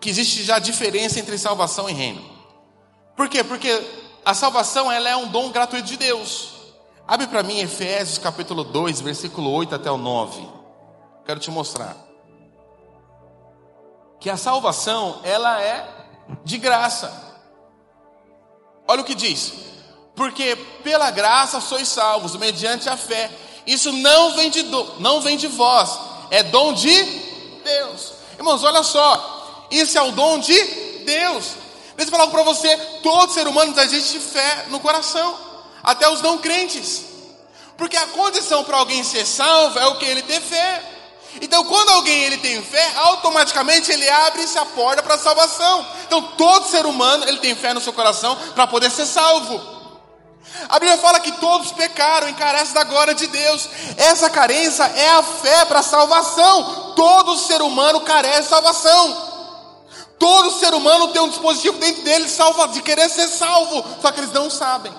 que 0.00 0.10
existe 0.10 0.42
já 0.42 0.58
diferença 0.58 1.20
entre 1.20 1.38
salvação 1.38 1.88
e 1.88 1.92
reino. 1.92 2.22
Por 3.16 3.28
quê? 3.28 3.44
Porque 3.44 3.70
a 4.24 4.34
salvação 4.34 4.90
ela 4.90 5.08
é 5.08 5.16
um 5.16 5.28
dom 5.28 5.50
gratuito 5.50 5.86
de 5.86 5.96
Deus. 5.96 6.52
Abre 7.06 7.26
para 7.26 7.42
mim 7.42 7.58
Efésios 7.58 8.18
capítulo 8.18 8.62
2, 8.62 9.00
versículo 9.00 9.50
8 9.50 9.74
até 9.74 9.90
o 9.90 9.96
9. 9.96 10.48
Quero 11.24 11.40
te 11.40 11.50
mostrar. 11.50 11.96
Que 14.20 14.30
a 14.30 14.36
salvação, 14.36 15.20
ela 15.24 15.60
é 15.60 15.88
de 16.44 16.58
graça. 16.58 17.12
Olha 18.86 19.02
o 19.02 19.04
que 19.04 19.14
diz. 19.14 19.52
Porque 20.14 20.54
pela 20.84 21.10
graça 21.10 21.60
sois 21.60 21.88
salvos, 21.88 22.36
mediante 22.36 22.88
a 22.88 22.96
fé. 22.96 23.30
Isso 23.66 23.90
não 23.92 24.36
vem 24.36 24.50
de, 24.50 24.62
do, 24.62 25.00
não 25.00 25.20
vem 25.20 25.36
de 25.36 25.48
vós, 25.48 25.98
é 26.30 26.42
dom 26.42 26.72
de 26.72 27.02
Deus. 27.64 28.12
Irmãos, 28.36 28.62
olha 28.62 28.82
só. 28.82 29.66
Isso 29.70 29.96
é 29.96 30.02
o 30.02 30.12
dom 30.12 30.38
de 30.38 30.64
Deus. 31.04 31.61
Deixa 32.04 32.14
eu 32.14 32.18
falar 32.18 32.30
para 32.30 32.42
você: 32.42 32.76
todo 33.02 33.32
ser 33.32 33.46
humano 33.46 33.74
existe 33.80 34.18
fé 34.18 34.66
no 34.68 34.80
coração, 34.80 35.36
até 35.82 36.08
os 36.08 36.20
não 36.20 36.38
crentes. 36.38 37.02
Porque 37.76 37.96
a 37.96 38.06
condição 38.08 38.64
para 38.64 38.76
alguém 38.76 39.02
ser 39.02 39.26
salvo 39.26 39.78
é 39.78 39.86
o 39.86 39.96
que? 39.96 40.04
Ele 40.04 40.22
ter 40.22 40.40
fé. 40.40 40.82
Então, 41.40 41.64
quando 41.64 41.88
alguém 41.90 42.24
ele 42.24 42.36
tem 42.36 42.62
fé, 42.62 42.92
automaticamente 42.96 43.90
ele 43.90 44.08
abre-se 44.08 44.58
a 44.58 44.66
porta 44.66 45.02
para 45.02 45.14
a 45.14 45.18
salvação. 45.18 45.86
Então, 46.06 46.22
todo 46.36 46.68
ser 46.68 46.84
humano 46.84 47.24
ele 47.26 47.38
tem 47.38 47.54
fé 47.54 47.72
no 47.72 47.80
seu 47.80 47.92
coração 47.92 48.36
para 48.54 48.66
poder 48.66 48.90
ser 48.90 49.06
salvo. 49.06 49.60
A 50.68 50.78
Bíblia 50.78 50.98
fala 50.98 51.20
que 51.20 51.32
todos 51.32 51.72
pecaram 51.72 52.28
e 52.28 52.34
carecem 52.34 52.74
da 52.74 52.84
glória 52.84 53.14
de 53.14 53.26
Deus. 53.28 53.68
Essa 53.96 54.28
carência 54.28 54.84
é 54.84 55.10
a 55.10 55.22
fé 55.22 55.64
para 55.64 55.78
a 55.78 55.82
salvação. 55.82 56.92
Todo 56.94 57.38
ser 57.38 57.62
humano 57.62 58.02
carece 58.02 58.42
de 58.42 58.48
salvação. 58.48 59.31
Todo 60.18 60.50
ser 60.52 60.72
humano 60.74 61.08
tem 61.08 61.20
um 61.20 61.28
dispositivo 61.28 61.78
dentro 61.78 62.02
dele 62.02 62.24
de, 62.24 62.30
salva, 62.30 62.68
de 62.68 62.82
querer 62.82 63.08
ser 63.08 63.28
salvo, 63.28 63.84
só 64.00 64.12
que 64.12 64.20
eles 64.20 64.32
não 64.32 64.48
sabem. 64.48 64.92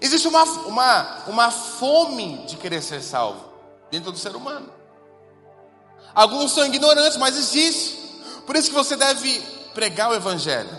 Existe 0.00 0.28
uma, 0.28 0.42
uma, 0.42 1.24
uma 1.26 1.50
fome 1.50 2.38
de 2.46 2.56
querer 2.56 2.82
ser 2.82 3.02
salvo 3.02 3.44
dentro 3.90 4.12
do 4.12 4.18
ser 4.18 4.34
humano. 4.34 4.70
Alguns 6.14 6.52
são 6.52 6.66
ignorantes, 6.66 7.16
mas 7.16 7.36
existe. 7.36 7.98
Por 8.46 8.56
isso 8.56 8.68
que 8.68 8.74
você 8.74 8.96
deve 8.96 9.40
pregar 9.72 10.10
o 10.10 10.14
evangelho 10.14 10.70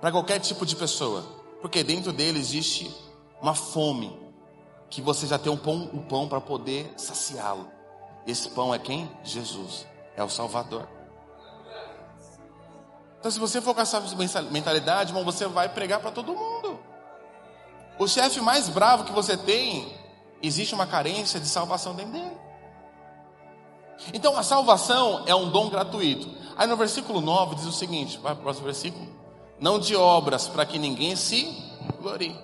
para 0.00 0.10
qualquer 0.10 0.38
tipo 0.38 0.64
de 0.64 0.76
pessoa, 0.76 1.24
porque 1.60 1.82
dentro 1.82 2.12
dele 2.12 2.38
existe 2.38 2.94
uma 3.40 3.54
fome 3.54 4.16
que 4.88 5.02
você 5.02 5.26
já 5.26 5.38
tem 5.38 5.52
um 5.52 5.56
pão, 5.56 5.90
um 5.92 6.02
pão 6.02 6.28
para 6.28 6.40
poder 6.40 6.92
saciá-lo. 6.96 7.68
Esse 8.26 8.48
pão 8.50 8.74
é 8.74 8.78
quem? 8.78 9.10
Jesus, 9.24 9.86
é 10.16 10.22
o 10.22 10.28
Salvador. 10.28 10.88
Então, 13.26 13.32
se 13.32 13.40
você 13.40 13.60
for 13.60 13.74
com 13.74 13.80
essa 13.80 14.00
mentalidade, 14.52 15.10
irmão, 15.10 15.24
você 15.24 15.48
vai 15.48 15.68
pregar 15.68 15.98
para 15.98 16.12
todo 16.12 16.32
mundo. 16.32 16.78
O 17.98 18.06
chefe 18.06 18.40
mais 18.40 18.68
bravo 18.68 19.02
que 19.02 19.10
você 19.10 19.36
tem, 19.36 19.92
existe 20.40 20.76
uma 20.76 20.86
carência 20.86 21.40
de 21.40 21.48
salvação 21.48 21.92
dentro 21.92 22.12
dele. 22.12 22.36
Então, 24.14 24.38
a 24.38 24.44
salvação 24.44 25.24
é 25.26 25.34
um 25.34 25.50
dom 25.50 25.68
gratuito. 25.68 26.30
Aí 26.56 26.68
no 26.68 26.76
versículo 26.76 27.20
9 27.20 27.56
diz 27.56 27.64
o 27.64 27.72
seguinte: 27.72 28.16
vai 28.18 28.32
para 28.32 28.42
o 28.42 28.44
próximo 28.44 28.66
versículo. 28.66 29.08
Não 29.58 29.80
de 29.80 29.96
obras, 29.96 30.46
para 30.46 30.64
que 30.64 30.78
ninguém 30.78 31.16
se 31.16 31.52
glorie. 32.00 32.38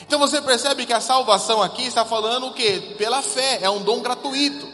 Então 0.00 0.18
você 0.18 0.40
percebe 0.40 0.86
que 0.86 0.94
a 0.94 1.00
salvação 1.02 1.62
aqui 1.62 1.82
está 1.82 2.06
falando 2.06 2.46
o 2.46 2.54
que? 2.54 2.94
Pela 2.96 3.20
fé, 3.20 3.58
é 3.60 3.68
um 3.68 3.82
dom 3.82 4.00
gratuito, 4.00 4.66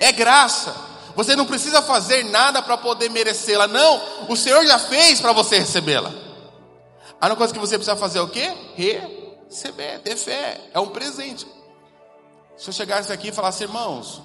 é 0.00 0.10
graça. 0.10 0.74
Você 1.16 1.34
não 1.34 1.46
precisa 1.46 1.80
fazer 1.80 2.24
nada 2.24 2.62
para 2.62 2.76
poder 2.76 3.08
merecê-la, 3.08 3.66
não. 3.66 4.28
O 4.28 4.36
Senhor 4.36 4.64
já 4.66 4.78
fez 4.78 5.18
para 5.18 5.32
você 5.32 5.58
recebê-la. 5.58 6.12
A 7.18 7.26
única 7.26 7.36
coisa 7.36 7.54
que 7.54 7.58
você 7.58 7.78
precisa 7.78 7.96
fazer 7.96 8.18
é 8.18 8.22
o 8.22 8.28
quê? 8.28 8.54
Receber, 8.76 10.00
ter 10.00 10.14
fé. 10.14 10.60
É 10.74 10.78
um 10.78 10.88
presente. 10.88 11.46
Se 12.54 12.68
eu 12.68 12.74
chegasse 12.74 13.10
aqui 13.10 13.28
e 13.28 13.32
falasse, 13.32 13.64
irmãos, 13.64 14.20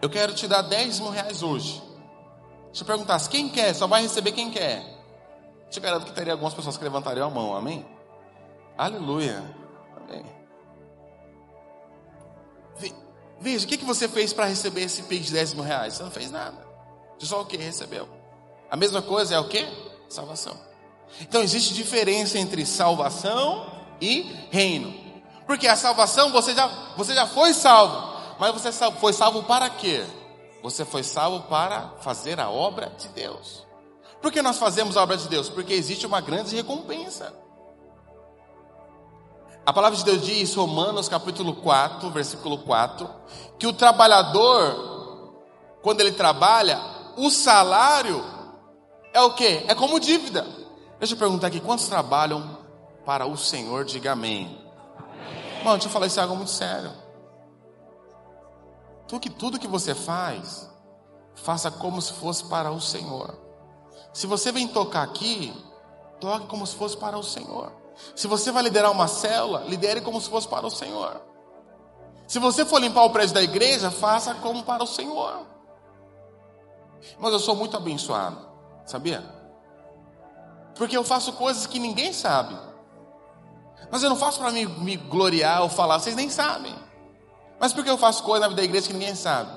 eu 0.00 0.08
quero 0.08 0.32
te 0.32 0.48
dar 0.48 0.62
10 0.62 1.00
mil 1.00 1.10
reais 1.10 1.42
hoje. 1.42 1.82
Se 2.72 2.82
eu 2.82 2.86
perguntasse 2.86 3.28
quem 3.28 3.50
quer, 3.50 3.74
só 3.74 3.86
vai 3.86 4.00
receber 4.00 4.32
quem 4.32 4.50
quer. 4.50 4.82
Te 5.68 5.78
garanto 5.78 6.06
que 6.06 6.12
teria 6.12 6.32
algumas 6.32 6.54
pessoas 6.54 6.78
que 6.78 6.84
levantariam 6.84 7.26
a 7.26 7.30
mão, 7.30 7.54
amém? 7.54 7.86
Aleluia. 8.78 9.44
Amém. 9.94 10.24
Veja, 13.40 13.64
o 13.64 13.68
que, 13.68 13.78
você 13.78 14.06
fez 14.06 14.32
para 14.32 14.44
receber 14.44 14.82
esse 14.82 15.02
PIX 15.02 15.26
de 15.26 15.32
10 15.32 15.54
mil 15.54 15.64
reais? 15.64 15.94
Você 15.94 16.02
não 16.02 16.10
fez 16.10 16.30
nada. 16.30 16.58
Você 17.18 17.26
só 17.26 17.40
o 17.40 17.46
que? 17.46 17.56
Recebeu. 17.56 18.08
A 18.70 18.76
mesma 18.76 19.00
coisa 19.00 19.34
é 19.34 19.38
o 19.38 19.48
que? 19.48 19.66
Salvação. 20.08 20.56
Então 21.20 21.42
existe 21.42 21.74
diferença 21.74 22.38
entre 22.38 22.64
salvação 22.66 23.66
e 24.00 24.22
reino. 24.50 24.94
Porque 25.46 25.66
a 25.66 25.74
salvação 25.74 26.30
você 26.30 26.54
já, 26.54 26.68
você 26.96 27.14
já 27.14 27.26
foi 27.26 27.54
salvo. 27.54 28.10
Mas 28.38 28.52
você 28.52 28.70
foi 28.92 29.12
salvo 29.12 29.42
para 29.42 29.68
quê? 29.70 30.04
Você 30.62 30.84
foi 30.84 31.02
salvo 31.02 31.40
para 31.48 31.94
fazer 32.00 32.38
a 32.38 32.50
obra 32.50 32.92
de 32.98 33.08
Deus. 33.08 33.66
Por 34.20 34.30
que 34.30 34.42
nós 34.42 34.58
fazemos 34.58 34.96
a 34.96 35.02
obra 35.02 35.16
de 35.16 35.28
Deus? 35.28 35.48
Porque 35.48 35.72
existe 35.72 36.06
uma 36.06 36.20
grande 36.20 36.54
recompensa. 36.54 37.34
A 39.70 39.72
palavra 39.72 39.96
de 39.96 40.04
Deus 40.04 40.22
diz, 40.22 40.52
Romanos 40.56 41.08
capítulo 41.08 41.54
4, 41.54 42.10
versículo 42.10 42.58
4, 42.58 43.08
que 43.56 43.68
o 43.68 43.72
trabalhador, 43.72 45.32
quando 45.80 46.00
ele 46.00 46.10
trabalha, 46.10 46.80
o 47.16 47.30
salário 47.30 48.20
é 49.14 49.20
o 49.20 49.32
que? 49.32 49.64
É 49.68 49.74
como 49.76 50.00
dívida. 50.00 50.44
Deixa 50.98 51.14
eu 51.14 51.18
perguntar 51.18 51.46
aqui, 51.46 51.60
quantos 51.60 51.86
trabalham 51.86 52.58
para 53.06 53.26
o 53.26 53.36
Senhor? 53.36 53.84
Diga 53.84 54.10
amém. 54.10 54.60
amém. 54.98 55.62
Bom, 55.62 55.70
deixa 55.74 55.86
eu 55.86 55.92
falar 55.92 56.08
isso 56.08 56.18
é 56.18 56.24
algo 56.24 56.34
muito 56.34 56.50
sério. 56.50 56.90
Tudo 59.06 59.20
que, 59.20 59.30
tudo 59.30 59.56
que 59.56 59.68
você 59.68 59.94
faz, 59.94 60.68
faça 61.36 61.70
como 61.70 62.02
se 62.02 62.12
fosse 62.14 62.42
para 62.42 62.72
o 62.72 62.80
Senhor. 62.80 63.38
Se 64.12 64.26
você 64.26 64.50
vem 64.50 64.66
tocar 64.66 65.04
aqui, 65.04 65.54
toque 66.18 66.48
como 66.48 66.66
se 66.66 66.74
fosse 66.74 66.96
para 66.96 67.16
o 67.16 67.22
Senhor. 67.22 67.79
Se 68.14 68.26
você 68.26 68.50
vai 68.50 68.62
liderar 68.62 68.90
uma 68.90 69.08
célula, 69.08 69.64
lidere 69.66 70.00
como 70.00 70.20
se 70.20 70.28
fosse 70.28 70.46
para 70.46 70.66
o 70.66 70.70
Senhor. 70.70 71.20
Se 72.26 72.38
você 72.38 72.64
for 72.64 72.80
limpar 72.80 73.04
o 73.04 73.10
prédio 73.10 73.34
da 73.34 73.42
igreja, 73.42 73.90
faça 73.90 74.34
como 74.34 74.62
para 74.62 74.82
o 74.82 74.86
Senhor. 74.86 75.46
Mas 77.18 77.32
eu 77.32 77.38
sou 77.38 77.56
muito 77.56 77.76
abençoado, 77.76 78.38
sabia? 78.84 79.24
Porque 80.76 80.96
eu 80.96 81.02
faço 81.02 81.32
coisas 81.32 81.66
que 81.66 81.78
ninguém 81.78 82.12
sabe. 82.12 82.56
Mas 83.90 84.02
eu 84.02 84.08
não 84.08 84.16
faço 84.16 84.38
para 84.38 84.52
me, 84.52 84.64
me 84.64 84.96
gloriar 84.96 85.62
ou 85.62 85.68
falar, 85.68 85.98
vocês 85.98 86.14
nem 86.14 86.30
sabem. 86.30 86.74
Mas 87.58 87.72
por 87.72 87.82
que 87.82 87.90
eu 87.90 87.98
faço 87.98 88.22
coisas 88.22 88.42
na 88.42 88.48
vida 88.48 88.62
da 88.62 88.64
igreja 88.64 88.86
que 88.86 88.92
ninguém 88.92 89.14
sabe? 89.14 89.50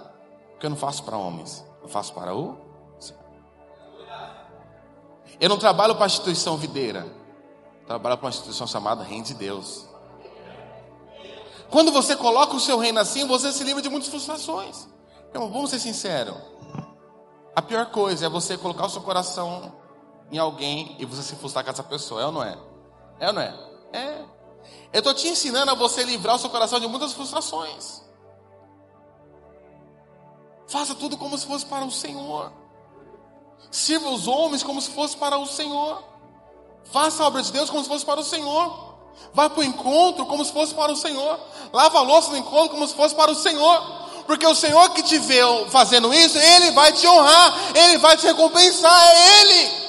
Porque 0.51 0.65
eu 0.65 0.69
não 0.69 0.77
faço 0.77 1.03
para 1.03 1.17
homens, 1.17 1.63
eu 1.81 1.87
faço 1.87 2.13
para 2.13 2.33
o 2.33 2.57
Senhor. 2.99 3.21
Eu 5.39 5.49
não 5.49 5.57
trabalho 5.57 5.95
para 5.95 6.05
a 6.05 6.07
instituição 6.07 6.57
videira 6.57 7.22
trabalha 7.85 8.17
para 8.17 8.25
uma 8.25 8.29
instituição 8.29 8.67
chamada 8.67 9.03
Reino 9.03 9.25
de 9.25 9.33
Deus. 9.33 9.87
Quando 11.69 11.91
você 11.91 12.15
coloca 12.15 12.55
o 12.55 12.59
seu 12.59 12.77
reino 12.77 12.99
assim, 12.99 13.25
você 13.25 13.51
se 13.51 13.63
livra 13.63 13.81
de 13.81 13.89
muitas 13.89 14.09
frustrações. 14.09 14.87
Então, 15.29 15.51
vamos 15.51 15.71
ser 15.71 15.79
sinceros. 15.79 16.35
A 17.55 17.61
pior 17.61 17.87
coisa 17.87 18.25
é 18.27 18.29
você 18.29 18.57
colocar 18.57 18.85
o 18.85 18.89
seu 18.89 19.01
coração 19.01 19.73
em 20.31 20.37
alguém 20.37 20.95
e 20.99 21.05
você 21.05 21.23
se 21.23 21.35
frustrar 21.35 21.63
com 21.63 21.71
essa 21.71 21.83
pessoa. 21.83 22.21
É 22.21 22.25
ou 22.25 22.31
não 22.31 22.43
é? 22.43 22.57
É 23.19 23.27
ou 23.27 23.33
não 23.33 23.41
é? 23.41 23.69
É. 23.91 24.25
Eu 24.91 24.99
estou 24.99 25.13
te 25.13 25.27
ensinando 25.27 25.71
a 25.71 25.75
você 25.75 26.03
livrar 26.03 26.35
o 26.35 26.39
seu 26.39 26.49
coração 26.49 26.79
de 26.79 26.87
muitas 26.87 27.13
frustrações. 27.13 28.03
Faça 30.67 30.95
tudo 30.95 31.17
como 31.17 31.37
se 31.37 31.45
fosse 31.45 31.65
para 31.65 31.85
o 31.85 31.91
Senhor. 31.91 32.51
Sirva 33.71 34.09
os 34.09 34.27
homens 34.27 34.63
como 34.63 34.81
se 34.81 34.91
fosse 34.91 35.17
para 35.17 35.37
o 35.37 35.45
Senhor. 35.45 36.03
Faça 36.91 37.23
a 37.23 37.27
obra 37.27 37.41
de 37.41 37.51
Deus 37.51 37.69
como 37.69 37.83
se 37.83 37.89
fosse 37.89 38.05
para 38.05 38.19
o 38.19 38.23
Senhor. 38.23 38.93
Vá 39.33 39.49
para 39.49 39.61
o 39.61 39.63
encontro 39.63 40.25
como 40.25 40.43
se 40.43 40.51
fosse 40.51 40.73
para 40.73 40.91
o 40.91 40.95
Senhor. 40.95 41.39
Lava 41.71 41.99
a 41.99 42.01
louça 42.01 42.31
no 42.31 42.37
encontro 42.37 42.69
como 42.69 42.87
se 42.87 42.93
fosse 42.93 43.15
para 43.15 43.31
o 43.31 43.35
Senhor. 43.35 44.03
Porque 44.25 44.45
o 44.45 44.55
Senhor 44.55 44.89
que 44.91 45.03
te 45.03 45.17
vê 45.17 45.41
fazendo 45.69 46.13
isso, 46.13 46.37
Ele 46.37 46.71
vai 46.71 46.93
te 46.93 47.05
honrar, 47.07 47.53
Ele 47.75 47.97
vai 47.97 48.15
te 48.15 48.25
recompensar, 48.25 49.01
é 49.11 49.41
Ele. 49.41 49.83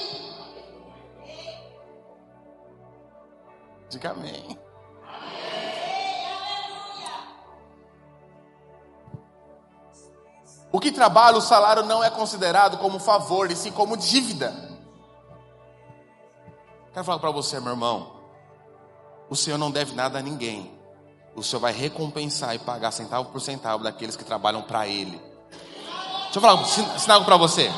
Diga 3.89 4.11
amém. 4.11 4.59
O 10.71 10.79
que 10.79 10.91
trabalha, 10.91 11.37
o 11.37 11.41
salário 11.41 11.83
não 11.83 12.03
é 12.03 12.09
considerado 12.09 12.77
como 12.79 12.99
favor, 12.99 13.49
e 13.49 13.55
sim 13.55 13.71
como 13.71 13.95
dívida. 13.95 14.64
Quero 16.95 17.03
falar 17.03 17.19
para 17.19 17.29
você, 17.29 17.59
meu 17.59 17.73
irmão. 17.73 18.09
O 19.29 19.35
Senhor 19.35 19.57
não 19.57 19.69
deve 19.69 19.93
nada 19.93 20.19
a 20.19 20.21
ninguém. 20.21 20.71
O 21.35 21.43
Senhor 21.43 21.59
vai 21.59 21.73
recompensar 21.73 22.55
e 22.55 22.59
pagar 22.59 22.91
centavo 22.91 23.31
por 23.31 23.41
centavo 23.41 23.83
daqueles 23.83 24.15
que 24.15 24.23
trabalham 24.23 24.61
para 24.61 24.87
Ele. 24.87 25.21
Deixa 26.23 26.37
eu 26.37 26.41
falar, 26.41 26.61
ensinar 26.61 27.15
algo 27.15 27.25
para 27.25 27.35
você. 27.35 27.69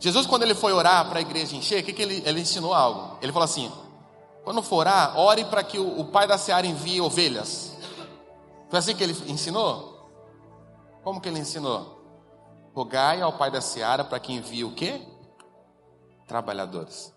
Jesus, 0.00 0.26
quando 0.26 0.42
ele 0.42 0.56
foi 0.56 0.72
orar 0.72 1.08
para 1.08 1.20
a 1.20 1.22
igreja 1.22 1.54
encher, 1.54 1.82
o 1.82 1.86
que, 1.86 1.92
que 1.92 2.02
ele, 2.02 2.20
ele 2.26 2.40
ensinou 2.40 2.74
algo? 2.74 3.16
Ele 3.22 3.30
falou 3.30 3.44
assim: 3.44 3.70
quando 4.42 4.60
for 4.60 4.78
orar, 4.78 5.16
ore 5.16 5.44
para 5.44 5.62
que 5.62 5.78
o, 5.78 6.00
o 6.00 6.06
pai 6.06 6.26
da 6.26 6.36
seara 6.36 6.66
envie 6.66 7.00
ovelhas. 7.00 7.76
Foi 8.68 8.80
assim 8.80 8.96
que 8.96 9.04
ele 9.04 9.16
ensinou? 9.30 10.10
Como 11.04 11.20
que 11.20 11.28
ele 11.28 11.38
ensinou? 11.38 12.02
Rogai 12.74 13.22
ao 13.22 13.34
pai 13.34 13.52
da 13.52 13.60
seara 13.60 14.02
para 14.02 14.18
que 14.18 14.32
envie 14.32 14.64
o 14.64 14.74
quê? 14.74 15.00
Trabalhadores. 16.26 17.15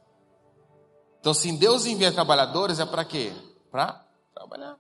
Então, 1.20 1.34
se 1.34 1.52
Deus 1.52 1.86
envia 1.86 2.12
trabalhadores, 2.12 2.80
é 2.80 2.86
para 2.86 3.04
quê? 3.04 3.34
Para 3.72 4.06
trabalhar. 4.34 4.78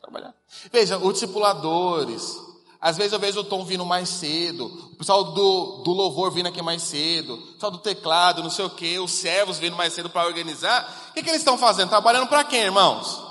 Trabalhar. 0.00 0.34
Veja, 0.72 0.98
os 0.98 1.14
discipuladores. 1.14 2.38
Às 2.80 2.98
vezes 2.98 3.12
eu 3.14 3.18
vejo 3.18 3.40
o 3.40 3.44
Tom 3.44 3.64
vindo 3.64 3.84
mais 3.84 4.10
cedo, 4.10 4.66
o 4.66 4.96
pessoal 4.96 5.24
do, 5.24 5.82
do 5.82 5.90
louvor 5.92 6.30
vindo 6.30 6.48
aqui 6.48 6.60
mais 6.60 6.82
cedo, 6.82 7.34
o 7.34 7.52
pessoal 7.54 7.72
do 7.72 7.78
teclado, 7.78 8.42
não 8.42 8.50
sei 8.50 8.66
o 8.66 8.70
que, 8.70 8.98
os 8.98 9.10
servos 9.10 9.58
vindo 9.58 9.74
mais 9.74 9.94
cedo 9.94 10.10
para 10.10 10.26
organizar. 10.26 11.08
O 11.08 11.14
que, 11.14 11.22
que 11.22 11.30
eles 11.30 11.40
estão 11.40 11.56
fazendo? 11.56 11.88
Trabalhando 11.88 12.26
para 12.26 12.44
quem, 12.44 12.60
irmãos? 12.60 13.22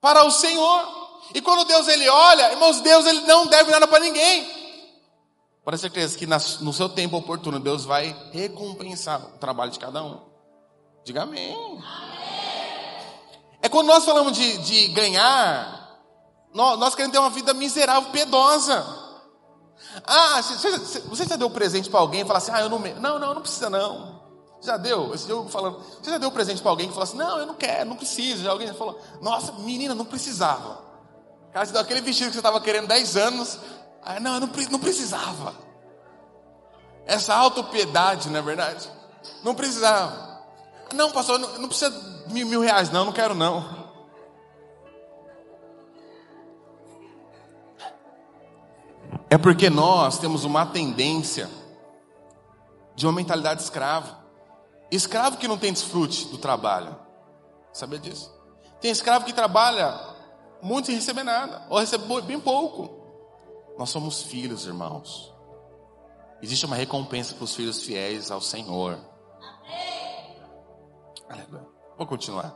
Para 0.00 0.24
o 0.24 0.30
Senhor. 0.30 1.04
E 1.34 1.42
quando 1.42 1.66
Deus 1.66 1.88
ele 1.88 2.08
olha, 2.08 2.52
irmãos, 2.52 2.80
Deus 2.80 3.04
ele 3.06 3.22
não 3.22 3.46
deve 3.48 3.72
nada 3.72 3.88
para 3.88 3.98
ninguém. 3.98 4.48
Pode 5.64 5.78
ser 5.78 5.90
que 5.90 6.26
no 6.26 6.72
seu 6.72 6.88
tempo 6.88 7.16
oportuno 7.16 7.58
Deus 7.58 7.84
vai 7.84 8.14
recompensar 8.32 9.20
o 9.34 9.38
trabalho 9.38 9.72
de 9.72 9.80
cada 9.80 10.04
um. 10.04 10.33
Diga 11.04 11.22
amém. 11.22 11.82
É 13.60 13.68
quando 13.68 13.86
nós 13.86 14.04
falamos 14.04 14.32
de, 14.32 14.58
de 14.58 14.88
ganhar, 14.88 15.98
nós, 16.52 16.78
nós, 16.78 16.94
queremos 16.94 17.12
ter 17.12 17.18
uma 17.18 17.30
vida 17.30 17.52
miserável, 17.54 18.10
piedosa. 18.10 18.84
Ah, 20.06 20.40
você, 20.42 21.00
você 21.00 21.26
já 21.26 21.36
deu 21.36 21.50
presente 21.50 21.90
para 21.90 22.00
alguém 22.00 22.22
e 22.22 22.24
fala 22.24 22.38
assim: 22.38 22.52
ah, 22.52 22.60
eu 22.60 22.68
não. 22.68 22.78
Não, 22.78 23.18
não, 23.18 23.34
não 23.34 23.42
precisa 23.42 23.70
não. 23.70 24.24
Já 24.64 24.78
deu? 24.78 25.14
Esse 25.14 25.26
dia 25.26 25.36
falando, 25.50 25.78
você 26.02 26.10
já 26.10 26.16
deu 26.16 26.30
presente 26.30 26.62
para 26.62 26.70
alguém 26.70 26.88
que 26.88 26.94
falou 26.94 27.04
assim, 27.04 27.18
não, 27.18 27.38
eu 27.38 27.46
não 27.46 27.54
quero, 27.54 27.90
não 27.90 27.96
preciso. 27.96 28.42
Já 28.42 28.50
alguém 28.50 28.72
falou, 28.72 28.98
nossa, 29.20 29.52
menina, 29.52 29.94
não 29.94 30.06
precisava. 30.06 30.82
Cara, 31.52 31.66
você 31.66 31.72
deu 31.72 31.82
aquele 31.82 32.00
vestido 32.00 32.28
que 32.28 32.32
você 32.32 32.38
estava 32.38 32.60
querendo 32.62 32.88
10 32.88 33.16
anos. 33.18 33.58
Ah, 34.02 34.18
não, 34.18 34.34
eu 34.34 34.40
não, 34.40 34.48
não 34.70 34.78
precisava. 34.78 35.54
Essa 37.04 37.34
autopiedade, 37.34 38.30
não 38.30 38.38
é 38.38 38.42
verdade? 38.42 38.90
Não 39.42 39.54
precisava. 39.54 40.33
Não, 40.94 41.10
pastor, 41.10 41.38
não, 41.38 41.58
não 41.58 41.68
precisa 41.68 41.90
de 41.90 42.32
mil, 42.32 42.46
mil 42.46 42.60
reais, 42.60 42.90
não, 42.90 43.04
não 43.06 43.12
quero 43.12 43.34
não. 43.34 43.84
É 49.28 49.36
porque 49.36 49.68
nós 49.68 50.18
temos 50.18 50.44
uma 50.44 50.64
tendência 50.64 51.50
de 52.94 53.04
uma 53.04 53.12
mentalidade 53.12 53.62
escrava. 53.62 54.22
Escravo 54.90 55.38
que 55.38 55.48
não 55.48 55.58
tem 55.58 55.72
desfrute 55.72 56.26
do 56.26 56.38
trabalho. 56.38 56.96
Sabia 57.72 57.98
disso? 57.98 58.32
Tem 58.80 58.92
escravo 58.92 59.24
que 59.24 59.32
trabalha 59.32 59.98
muito 60.62 60.86
sem 60.86 60.94
receber 60.94 61.24
nada, 61.24 61.66
ou 61.68 61.78
recebe 61.78 62.04
bem 62.22 62.38
pouco. 62.38 63.02
Nós 63.76 63.90
somos 63.90 64.22
filhos, 64.22 64.66
irmãos. 64.66 65.34
Existe 66.40 66.64
uma 66.66 66.76
recompensa 66.76 67.34
para 67.34 67.44
os 67.44 67.54
filhos 67.54 67.82
fiéis 67.82 68.30
ao 68.30 68.40
Senhor. 68.40 68.98
Aleluia. 71.34 71.66
Vou 71.98 72.06
continuar. 72.06 72.54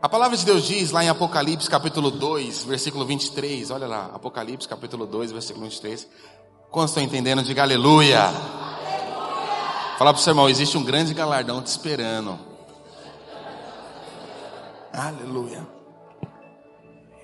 A 0.00 0.08
palavra 0.08 0.34
de 0.36 0.46
Deus 0.46 0.64
diz 0.64 0.90
lá 0.90 1.04
em 1.04 1.08
Apocalipse 1.10 1.68
capítulo 1.68 2.10
2, 2.10 2.64
versículo 2.64 3.04
23. 3.04 3.70
Olha 3.70 3.86
lá, 3.86 4.10
Apocalipse 4.14 4.66
capítulo 4.66 5.06
2, 5.06 5.32
versículo 5.32 5.66
23. 5.66 6.08
Quando 6.70 6.88
estão 6.88 7.02
entendendo, 7.02 7.42
diga 7.42 7.62
aleluia. 7.62 8.22
aleluia. 8.22 8.66
Fala 9.98 10.12
para 10.12 10.20
o 10.20 10.22
seu 10.22 10.30
irmão, 10.30 10.48
existe 10.48 10.78
um 10.78 10.84
grande 10.84 11.12
galardão 11.12 11.60
te 11.60 11.66
esperando. 11.66 12.38
Aleluia. 14.92 15.66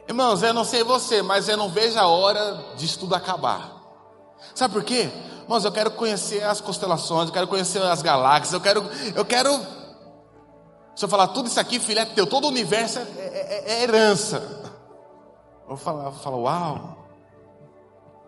Irmãos, 0.07 0.43
eu 0.43 0.53
não 0.53 0.65
sei 0.65 0.85
você, 0.85 1.23
mas 1.23 1.49
eu 1.49 1.57
não 1.57 1.71
vejo 1.71 1.99
a 1.99 2.07
hora 2.07 2.63
disso 2.77 2.99
tudo 2.99 3.15
acabar. 3.15 3.73
Sabe 4.55 4.75
por 4.75 4.85
quê? 4.85 5.11
Irmãos, 5.53 5.67
eu 5.67 5.73
quero 5.73 5.91
conhecer 5.91 6.43
as 6.45 6.63
constelações, 6.63 7.29
eu 7.29 7.35
quero 7.35 7.47
conhecer 7.47 7.83
as 7.83 8.01
galáxias, 8.01 8.55
eu 8.55 8.61
quero, 8.61 8.89
eu 9.15 9.23
quero. 9.23 9.51
Se 10.97 11.05
eu 11.05 11.09
falar 11.11 11.29
tudo 11.29 11.47
isso 11.47 11.61
aqui, 11.61 11.79
filho, 11.79 12.01
é 12.01 12.07
teu, 12.07 12.27
todo 12.27 12.45
o 12.45 12.49
universo 12.49 12.99
é, 12.99 13.03
é, 13.03 13.65
é 13.67 13.83
herança. 13.83 14.63
Vou 15.69 15.77
falar, 15.77 16.09
vou 16.09 16.21
falar, 16.21 16.37
uau. 16.39 17.07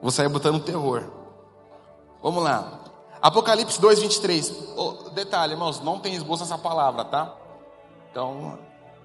Vou 0.03 0.11
sair 0.11 0.29
botando 0.29 0.63
terror. 0.63 1.03
Vamos 2.23 2.43
lá. 2.43 2.81
Apocalipse 3.23 3.81
2, 3.81 4.01
23. 4.01 4.53
Oh, 4.77 5.09
detalhe, 5.15 5.55
irmãos, 5.55 5.81
não 5.81 5.99
tem 5.99 6.15
esboço 6.15 6.43
essa 6.43 6.59
palavra, 6.59 7.07
tá? 7.07 7.35
Então, 8.11 8.59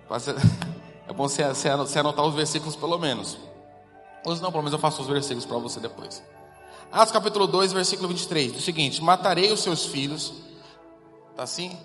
é 1.07 1.13
bom 1.13 1.29
você, 1.29 1.47
você 1.53 1.99
anotar 1.99 2.25
os 2.25 2.35
versículos 2.35 2.75
pelo 2.75 2.97
menos. 2.97 3.37
Ou 4.25 4.35
não, 4.35 4.51
pelo 4.51 4.63
menos 4.63 4.73
eu 4.73 4.79
faço 4.79 5.01
os 5.01 5.07
versículos 5.07 5.45
para 5.45 5.57
você 5.57 5.79
depois. 5.79 6.21
Atos 6.91 7.11
capítulo 7.11 7.45
2, 7.45 7.71
versículo 7.71 8.07
23, 8.07 8.53
diz 8.53 8.61
o 8.61 8.65
seguinte: 8.65 9.03
Matarei 9.03 9.51
os 9.51 9.61
seus 9.61 9.85
filhos. 9.85 10.33
Tá 11.35 11.43
assim? 11.43 11.77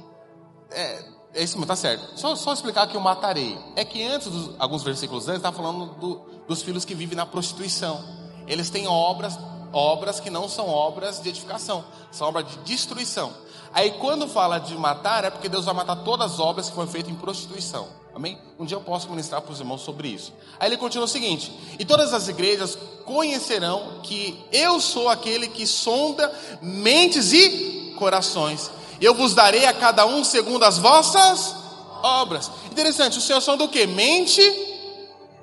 É, 0.71 1.05
é 1.35 1.43
isso 1.43 1.57
mesmo, 1.57 1.67
tá 1.67 1.77
certo. 1.77 2.19
Só, 2.19 2.35
só 2.35 2.55
explicar 2.55 2.87
que 2.87 2.97
eu 2.97 3.01
matarei. 3.01 3.59
É 3.77 3.85
que 3.85 4.03
antes, 4.03 4.29
dos, 4.29 4.51
alguns 4.59 4.83
versículos 4.83 5.29
antes, 5.29 5.39
está 5.39 5.53
falando 5.53 5.95
do, 5.95 6.17
dos 6.49 6.63
filhos 6.63 6.85
que 6.85 6.95
vivem 6.95 7.17
na 7.17 7.27
prostituição. 7.27 8.03
Eles 8.47 8.71
têm 8.71 8.87
obras, 8.87 9.39
obras 9.73 10.21
que 10.21 10.31
não 10.31 10.49
são 10.49 10.69
obras 10.69 11.21
de 11.21 11.29
edificação, 11.29 11.85
são 12.11 12.29
obras 12.29 12.47
de 12.49 12.57
destruição. 12.59 13.33
Aí 13.73 13.91
quando 13.93 14.27
fala 14.27 14.59
de 14.59 14.77
matar, 14.77 15.25
é 15.25 15.31
porque 15.31 15.49
Deus 15.49 15.67
vai 15.67 15.75
matar 15.75 15.97
todas 15.97 16.33
as 16.33 16.41
obras 16.41 16.69
que 16.69 16.75
foram 16.75 16.89
feitas 16.89 17.13
em 17.13 17.17
prostituição. 17.17 17.89
Amém? 18.15 18.39
Um 18.59 18.65
dia 18.65 18.77
eu 18.77 18.81
posso 18.81 19.11
ministrar 19.11 19.43
para 19.43 19.53
os 19.53 19.59
irmãos 19.59 19.81
sobre 19.81 20.09
isso. 20.09 20.33
Aí 20.61 20.69
ele 20.69 20.77
continua 20.77 21.07
o 21.07 21.09
seguinte: 21.09 21.53
E 21.79 21.85
todas 21.85 22.15
as 22.15 22.29
igrejas 22.29 22.79
conhecerão 23.05 24.01
que 24.03 24.45
eu 24.53 24.81
sou 24.81 25.09
aquele 25.09 25.49
que 25.49 25.67
sonda 25.67 26.33
mentes 26.63 27.33
e 27.33 27.95
corações. 27.99 28.71
Eu 29.01 29.15
vos 29.15 29.35
darei 29.35 29.67
a 29.67 29.73
cada 29.73 30.07
um 30.07 30.23
segundo 30.23 30.65
as 30.65 30.79
vossas 30.79 31.57
obras. 32.03 32.51
Interessante, 32.71 33.19
o 33.19 33.21
Senhor 33.21 33.41
sonda 33.41 33.65
o 33.65 33.69
que? 33.69 33.85
Mente 33.85 34.41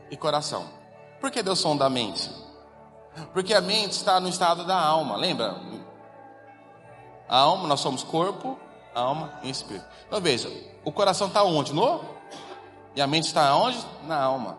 e 0.09 0.15
coração. 0.15 0.65
Por 1.19 1.29
que 1.29 1.43
Deus 1.43 1.59
sonda 1.59 1.85
a 1.85 1.89
mente? 1.89 2.29
Porque 3.33 3.53
a 3.53 3.59
mente 3.59 3.91
está 3.91 4.19
no 4.21 4.29
estado 4.29 4.63
da 4.63 4.79
alma, 4.79 5.17
lembra? 5.17 5.59
A 7.27 7.37
alma, 7.37 7.67
nós 7.67 7.81
somos 7.81 8.01
corpo, 8.01 8.57
alma 8.95 9.33
e 9.43 9.49
espírito. 9.49 9.85
Então 10.07 10.21
veja, 10.21 10.49
o 10.85 10.91
coração 10.91 11.27
está 11.27 11.43
onde? 11.43 11.73
No 11.73 12.20
e 12.95 13.01
a 13.01 13.07
mente 13.07 13.27
está 13.27 13.55
onde? 13.55 13.77
Na 14.05 14.21
alma. 14.21 14.57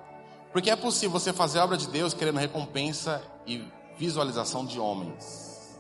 Porque 0.53 0.71
é 0.71 0.77
possível 0.77 1.11
você 1.11 1.33
fazer 1.33 1.59
a 1.59 1.65
obra 1.65 1.77
de 1.77 1.87
Deus 1.89 2.15
querendo 2.15 2.39
recompensa 2.39 3.23
e 3.47 3.65
visualização 3.97 4.65
de 4.65 4.79
homens. 4.79 5.77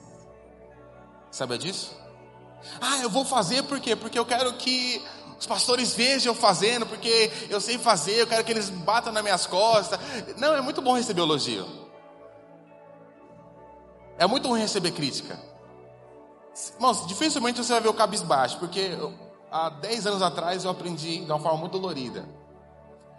Sabe 1.31 1.57
disso? 1.59 1.97
Ah, 2.81 2.99
eu 2.99 3.11
vou 3.11 3.25
fazer 3.25 3.63
por 3.65 3.81
quê? 3.81 3.97
Porque 3.97 4.19
eu 4.19 4.25
quero 4.25 4.53
que 4.55 5.03
os 5.39 5.47
pastores 5.47 5.95
vejam 5.95 6.33
eu 6.33 6.39
fazendo, 6.39 6.87
porque 6.87 7.33
eu 7.49 7.61
sei 7.61 7.79
fazer, 7.79 8.21
eu 8.21 8.27
quero 8.27 8.45
que 8.45 8.53
eles 8.53 8.71
batam 8.71 9.13
nas 9.13 9.23
minhas 9.23 9.47
costas. 9.47 9.99
Não, 10.37 10.55
é 10.55 10.61
muito 10.61 10.81
bom 10.81 10.95
receber 10.95 11.23
elogio. 11.23 11.67
É 14.19 14.27
muito 14.27 14.47
ruim 14.47 14.61
receber 14.61 14.93
crítica. 14.93 15.39
Irmãos, 16.75 17.07
dificilmente 17.07 17.63
você 17.63 17.73
vai 17.73 17.81
ver 17.81 17.89
o 17.89 17.95
cabisbaixo, 17.95 18.59
porque 18.59 18.79
eu, 18.79 19.13
há 19.51 19.71
10 19.71 20.07
anos 20.07 20.23
atrás 20.23 20.65
eu 20.65 20.71
aprendi 20.71 21.25
de 21.25 21.31
uma 21.31 21.41
forma 21.41 21.59
muito 21.59 21.73
dolorida 21.73 22.42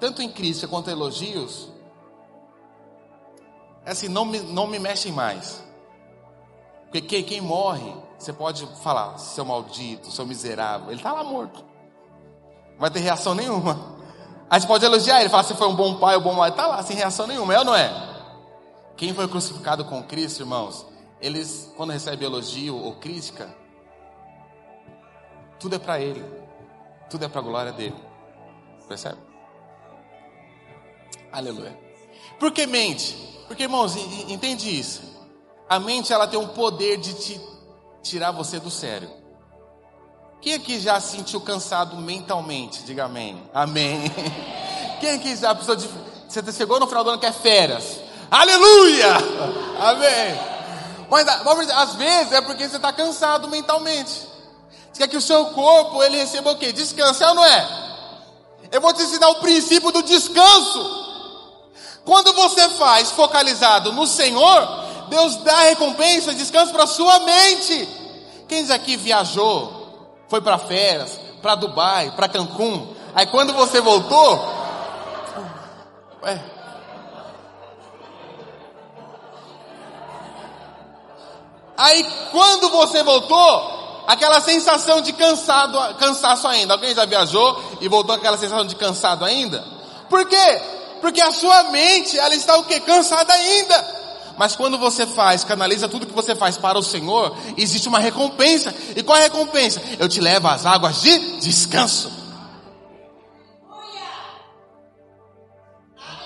tanto 0.03 0.21
em 0.21 0.27
crítica 0.27 0.67
quanto 0.67 0.89
em 0.89 0.91
elogios, 0.91 1.69
é 3.85 3.91
assim, 3.91 4.09
não 4.09 4.25
me, 4.25 4.37
não 4.37 4.67
me 4.67 4.77
mexem 4.77 5.13
mais. 5.13 5.63
Porque 6.83 6.99
quem, 6.99 7.23
quem 7.23 7.39
morre, 7.39 7.95
você 8.19 8.33
pode 8.33 8.67
falar, 8.83 9.17
seu 9.17 9.45
maldito, 9.45 10.11
seu 10.11 10.25
miserável, 10.25 10.87
ele 10.89 10.97
está 10.97 11.13
lá 11.13 11.23
morto. 11.23 11.63
Não 12.73 12.79
vai 12.79 12.91
ter 12.91 12.99
reação 12.99 13.33
nenhuma. 13.33 13.79
Aí 14.49 14.59
você 14.59 14.67
pode 14.67 14.83
elogiar 14.83 15.21
ele, 15.21 15.29
falar 15.29 15.43
se 15.43 15.55
foi 15.55 15.69
um 15.69 15.75
bom 15.75 15.97
pai 15.97 16.15
ou 16.15 16.19
um 16.19 16.23
bom 16.25 16.33
marido, 16.33 16.55
está 16.55 16.67
lá, 16.67 16.83
sem 16.83 16.97
reação 16.97 17.25
nenhuma, 17.25 17.53
é 17.53 17.59
ou 17.59 17.63
não 17.63 17.73
é? 17.73 17.89
Quem 18.97 19.13
foi 19.13 19.25
crucificado 19.29 19.85
com 19.85 20.03
Cristo, 20.03 20.41
irmãos, 20.41 20.85
eles, 21.21 21.71
quando 21.77 21.91
recebem 21.91 22.27
elogio 22.27 22.75
ou 22.75 22.95
crítica, 22.95 23.55
tudo 25.61 25.77
é 25.77 25.79
para 25.79 26.01
ele, 26.01 26.25
tudo 27.09 27.23
é 27.23 27.29
para 27.29 27.39
a 27.39 27.43
glória 27.43 27.71
dele. 27.71 27.95
Percebe? 28.85 29.32
Aleluia. 31.33 31.75
Por 32.39 32.51
que 32.51 32.67
mente? 32.67 33.17
Porque, 33.47 33.63
irmãos, 33.63 33.95
entende 34.27 34.79
isso. 34.79 35.01
A 35.67 35.79
mente 35.79 36.13
ela 36.13 36.27
tem 36.27 36.39
um 36.39 36.47
poder 36.47 36.97
de 36.97 37.13
te 37.15 37.41
tirar 38.03 38.31
você 38.31 38.59
do 38.59 38.69
sério. 38.69 39.09
Quem 40.39 40.53
aqui 40.53 40.79
já 40.79 40.99
se 40.99 41.17
sentiu 41.17 41.41
cansado 41.41 41.95
mentalmente? 41.97 42.83
Diga 42.83 43.05
amém. 43.05 43.41
Amém. 43.53 44.03
Quem 45.01 45.11
aqui 45.11 45.35
já 45.35 45.55
precisou 45.55 45.75
de. 45.75 45.89
Você 46.27 46.51
chegou 46.51 46.79
no 46.79 46.87
final 46.87 47.03
do 47.03 47.09
ano 47.09 47.19
que 47.19 47.25
é 47.25 47.31
férias. 47.31 47.99
Aleluia! 48.29 49.15
Amém. 49.79 50.53
Mas 51.09 51.27
às 51.69 51.95
vezes 51.95 52.33
é 52.33 52.41
porque 52.41 52.67
você 52.67 52.75
está 52.75 52.91
cansado 52.91 53.47
mentalmente. 53.47 54.27
Você 54.91 54.99
quer 54.99 55.07
que 55.07 55.17
o 55.17 55.21
seu 55.21 55.47
corpo 55.47 56.03
ele 56.03 56.17
receba 56.17 56.51
o 56.51 56.57
quê? 56.57 56.71
Descanso, 56.71 57.23
é 57.23 57.27
ou 57.29 57.35
não 57.35 57.45
é? 57.45 57.83
Eu 58.71 58.81
vou 58.81 58.93
te 58.93 59.03
ensinar 59.03 59.29
o 59.29 59.35
princípio 59.35 59.91
do 59.91 60.03
descanso. 60.03 61.02
Quando 62.05 62.33
você 62.33 62.69
faz 62.69 63.11
focalizado 63.11 63.93
no 63.93 64.05
Senhor, 64.05 64.83
Deus 65.09 65.37
dá 65.37 65.59
recompensa, 65.63 66.33
descanso 66.33 66.71
para 66.71 66.87
sua 66.87 67.19
mente. 67.19 67.87
Quem 68.47 68.69
aqui 68.71 68.97
viajou, 68.97 70.07
foi 70.27 70.41
para 70.41 70.57
férias, 70.57 71.19
para 71.41 71.55
Dubai, 71.55 72.11
para 72.11 72.27
Cancún, 72.27 72.93
aí 73.15 73.25
quando 73.27 73.53
você 73.53 73.79
voltou, 73.81 74.39
ué, 76.23 76.53
Aí 81.75 82.05
quando 82.31 82.69
você 82.69 83.01
voltou, 83.03 84.03
aquela 84.07 84.39
sensação 84.41 85.01
de 85.01 85.11
cansado, 85.13 85.95
cansaço 85.95 86.47
ainda. 86.47 86.73
Alguém 86.73 86.93
já 86.93 87.05
viajou 87.05 87.61
e 87.81 87.87
voltou 87.87 88.15
aquela 88.15 88.37
sensação 88.37 88.65
de 88.65 88.75
cansado 88.75 89.25
ainda? 89.25 89.63
Por 90.09 90.25
quê? 90.25 90.61
Porque 91.03 91.19
a 91.19 91.33
sua 91.33 91.63
mente, 91.63 92.17
ela 92.17 92.33
está 92.33 92.55
o 92.55 92.63
que? 92.63 92.79
Cansada 92.79 93.33
ainda. 93.33 94.03
Mas 94.37 94.55
quando 94.55 94.77
você 94.77 95.05
faz, 95.05 95.43
canaliza 95.43 95.89
tudo 95.89 96.05
que 96.05 96.13
você 96.13 96.33
faz 96.33 96.55
para 96.55 96.79
o 96.79 96.81
Senhor, 96.81 97.37
existe 97.57 97.89
uma 97.89 97.99
recompensa. 97.99 98.73
E 98.95 99.03
qual 99.03 99.17
é 99.17 99.19
a 99.19 99.23
recompensa? 99.25 99.83
Eu 99.99 100.07
te 100.07 100.21
levo 100.21 100.47
às 100.47 100.65
águas 100.65 101.01
de 101.01 101.41
descanso. 101.41 102.09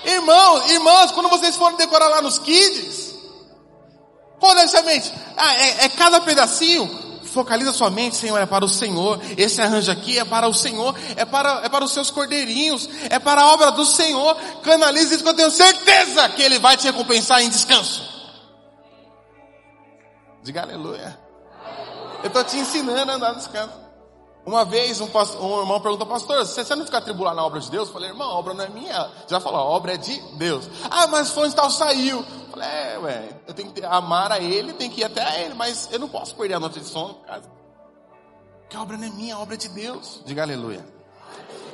Irmãos, 0.04 0.70
irmãos, 0.70 1.10
quando 1.10 1.28
vocês 1.28 1.56
forem 1.56 1.76
decorar 1.76 2.06
lá 2.06 2.22
nos 2.22 2.38
kids, 2.38 3.16
qual 4.38 4.56
ser 4.68 4.76
a 4.76 4.82
mente? 4.84 5.12
Ah, 5.36 5.56
é, 5.56 5.84
é 5.86 5.88
cada 5.88 6.20
pedacinho 6.20 7.07
focaliza 7.38 7.72
sua 7.72 7.88
mente, 7.88 8.16
Senhor, 8.16 8.36
é 8.36 8.46
para 8.46 8.64
o 8.64 8.68
Senhor. 8.68 9.20
Esse 9.36 9.62
arranjo 9.62 9.92
aqui 9.92 10.18
é 10.18 10.24
para 10.24 10.48
o 10.48 10.54
Senhor, 10.54 10.92
é 11.14 11.24
para, 11.24 11.64
é 11.64 11.68
para 11.68 11.84
os 11.84 11.92
seus 11.92 12.10
cordeirinhos, 12.10 12.88
é 13.08 13.18
para 13.20 13.42
a 13.42 13.52
obra 13.52 13.70
do 13.70 13.84
Senhor. 13.84 14.34
Canalize 14.62 15.14
isso 15.14 15.22
que 15.22 15.28
eu 15.30 15.34
tenho 15.34 15.50
certeza 15.50 16.28
que 16.30 16.42
Ele 16.42 16.58
vai 16.58 16.76
te 16.76 16.86
recompensar 16.86 17.40
em 17.40 17.48
descanso. 17.48 18.02
Diga 20.42 20.62
aleluia. 20.62 21.16
Eu 22.24 22.26
estou 22.26 22.42
te 22.42 22.56
ensinando 22.56 23.12
a 23.12 23.14
andar 23.14 23.32
no 23.32 23.38
descanso. 23.38 23.87
Uma 24.48 24.64
vez 24.64 24.98
um, 24.98 25.10
um 25.42 25.60
irmão 25.60 25.78
perguntou, 25.78 26.06
pastor, 26.06 26.38
você 26.38 26.74
não 26.74 26.86
fica 26.86 26.96
atribular 26.96 27.34
na 27.34 27.44
obra 27.44 27.60
de 27.60 27.70
Deus? 27.70 27.88
Eu 27.88 27.92
falei, 27.92 28.08
irmão, 28.08 28.30
a 28.30 28.38
obra 28.38 28.54
não 28.54 28.64
é 28.64 28.68
minha. 28.70 29.10
Já 29.26 29.38
falou, 29.38 29.60
a 29.60 29.64
obra 29.64 29.92
é 29.92 29.96
de 29.98 30.18
Deus. 30.38 30.70
Ah, 30.90 31.06
mas 31.06 31.36
onde 31.36 31.54
tal 31.54 31.70
saiu. 31.70 32.20
Eu 32.20 32.50
falei, 32.50 32.66
é, 32.66 32.98
ué, 32.98 33.28
eu 33.46 33.52
tenho 33.52 33.70
que 33.70 33.84
amar 33.84 34.32
a 34.32 34.40
ele, 34.40 34.72
tenho 34.72 34.90
que 34.90 35.02
ir 35.02 35.04
até 35.04 35.44
ele, 35.44 35.52
mas 35.52 35.90
eu 35.92 35.98
não 35.98 36.08
posso 36.08 36.34
perder 36.34 36.54
a 36.54 36.60
noite 36.60 36.80
de 36.80 36.86
sono 36.86 37.12
por 37.12 37.26
causa. 37.26 37.44
Porque 38.62 38.74
a 38.74 38.80
obra 38.80 38.96
não 38.96 39.06
é 39.06 39.10
minha, 39.10 39.34
a 39.34 39.38
obra 39.38 39.54
é 39.54 39.58
de 39.58 39.68
Deus. 39.68 40.22
Diga 40.24 40.44
aleluia. 40.44 40.82